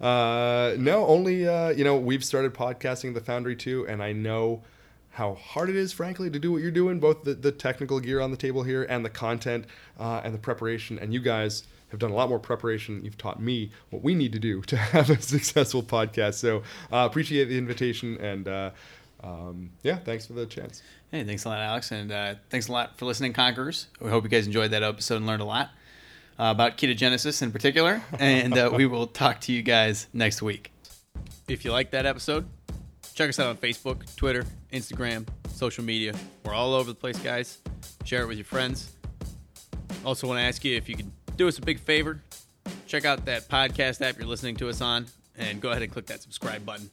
[0.00, 4.62] Uh, no, only uh, you know we've started podcasting the Foundry too, and I know
[5.18, 7.00] how hard it is, frankly, to do what you're doing.
[7.00, 9.66] Both the, the technical gear on the table here, and the content,
[9.98, 10.96] uh, and the preparation.
[10.98, 13.04] And you guys have done a lot more preparation.
[13.04, 16.34] You've taught me what we need to do to have a successful podcast.
[16.34, 16.58] So
[16.92, 18.70] uh, appreciate the invitation, and uh,
[19.24, 20.82] um, yeah, thanks for the chance.
[21.10, 23.88] Hey, thanks a lot, Alex, and uh, thanks a lot for listening, Conquerors.
[24.00, 25.70] We hope you guys enjoyed that episode and learned a lot.
[26.38, 28.02] uh, about ketogenesis in particular.
[28.20, 30.70] And uh, we will talk to you guys next week.
[31.48, 32.46] If you like that episode,
[33.14, 36.14] check us out on Facebook, Twitter, Instagram, social media.
[36.44, 37.58] We're all over the place, guys.
[38.04, 38.92] Share it with your friends.
[40.04, 42.22] Also, want to ask you if you could do us a big favor
[42.88, 45.06] check out that podcast app you're listening to us on
[45.36, 46.90] and go ahead and click that subscribe button.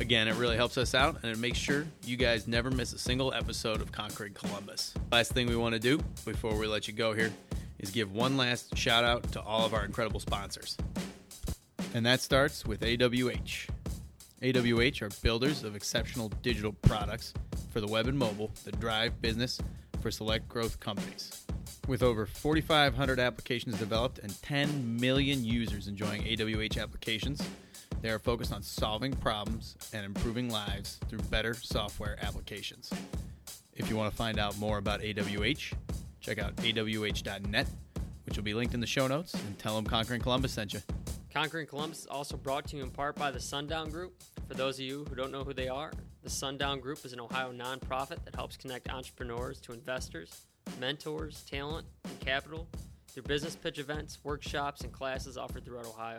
[0.00, 2.98] Again, it really helps us out and it makes sure you guys never miss a
[2.98, 4.94] single episode of Conquering Columbus.
[5.12, 7.32] Last thing we want to do before we let you go here
[7.78, 10.76] is give one last shout out to all of our incredible sponsors.
[11.94, 13.68] And that starts with AWH.
[14.42, 17.34] AWH are builders of exceptional digital products
[17.72, 19.58] for the web and mobile that drive business
[20.00, 21.44] for select growth companies.
[21.88, 27.42] With over 4,500 applications developed and 10 million users enjoying AWH applications,
[28.00, 32.92] they are focused on solving problems and improving lives through better software applications.
[33.74, 35.72] If you want to find out more about AWH,
[36.20, 37.66] check out awh.net,
[38.24, 40.80] which will be linked in the show notes, and tell them Conquering Columbus sent you.
[41.32, 44.14] Conquering Columbus is also brought to you in part by the Sundown Group.
[44.48, 47.20] For those of you who don't know who they are, the Sundown Group is an
[47.20, 50.46] Ohio nonprofit that helps connect entrepreneurs to investors,
[50.80, 52.66] mentors, talent, and capital
[53.08, 56.18] through business pitch events, workshops, and classes offered throughout Ohio.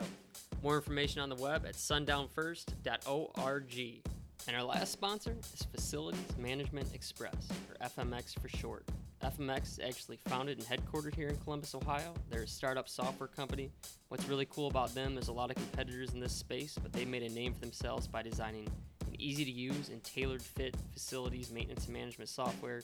[0.62, 4.02] More information on the web at sundownfirst.org.
[4.46, 8.86] And our last sponsor is Facilities Management Express, or FMX for short.
[9.22, 12.14] FMX is actually founded and headquartered here in Columbus, Ohio.
[12.30, 13.70] They're a startup software company.
[14.08, 17.04] What's really cool about them, is a lot of competitors in this space, but they
[17.04, 18.66] made a name for themselves by designing
[19.06, 22.82] an easy to use and tailored fit facilities maintenance and management software.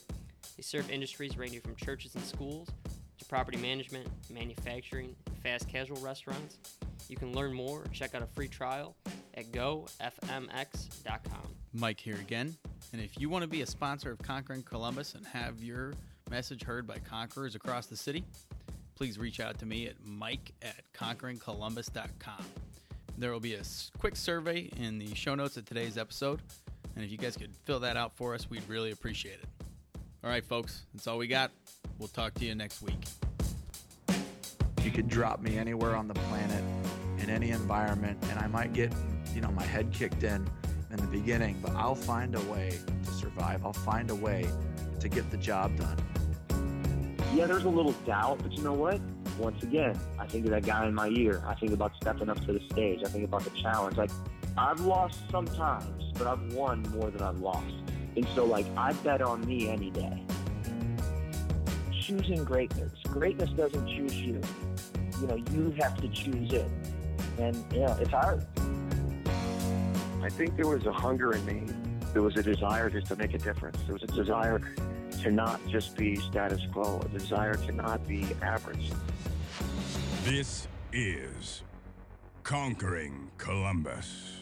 [0.56, 2.68] They serve industries ranging from churches and schools
[3.18, 6.58] to property management, manufacturing, and fast casual restaurants.
[7.08, 8.94] You can learn more or check out a free trial
[9.34, 11.48] at gofmx.com.
[11.72, 12.56] Mike here again.
[12.92, 15.94] And if you want to be a sponsor of Conquering Columbus and have your
[16.30, 18.24] message heard by conquerors across the city,
[18.96, 22.44] please reach out to me at mike at conqueringcolumbus.com.
[23.18, 23.62] There will be a
[23.98, 26.40] quick survey in the show notes of today's episode.
[26.94, 29.48] And if you guys could fill that out for us, we'd really appreciate it.
[30.24, 31.52] All right, folks, that's all we got.
[31.98, 32.98] We'll talk to you next week.
[34.82, 36.62] You could drop me anywhere on the planet
[37.18, 38.92] in any environment, and I might get,
[39.34, 40.48] you know, my head kicked in
[40.90, 43.64] in the beginning, but I'll find a way to survive.
[43.64, 44.46] I'll find a way
[45.00, 45.96] to get the job done.
[47.36, 48.98] Yeah, there's a little doubt, but you know what?
[49.38, 51.42] Once again, I think of that guy in my ear.
[51.46, 53.00] I think about stepping up to the stage.
[53.04, 53.98] I think about the challenge.
[53.98, 54.10] Like,
[54.56, 57.74] I've lost sometimes, but I've won more than I've lost.
[58.16, 60.24] And so, like, I bet on me any day.
[61.92, 62.92] Choosing greatness.
[63.02, 64.40] Greatness doesn't choose you.
[65.20, 66.70] You know, you have to choose it.
[67.38, 68.46] And, you know, it's hard.
[70.22, 71.64] I think there was a hunger in me.
[72.14, 73.76] There was a desire just to make a difference.
[73.82, 74.58] There was a desire
[75.26, 78.92] to not just be status quo, a desire to not be average.
[80.22, 81.62] This is
[82.44, 84.35] Conquering Columbus.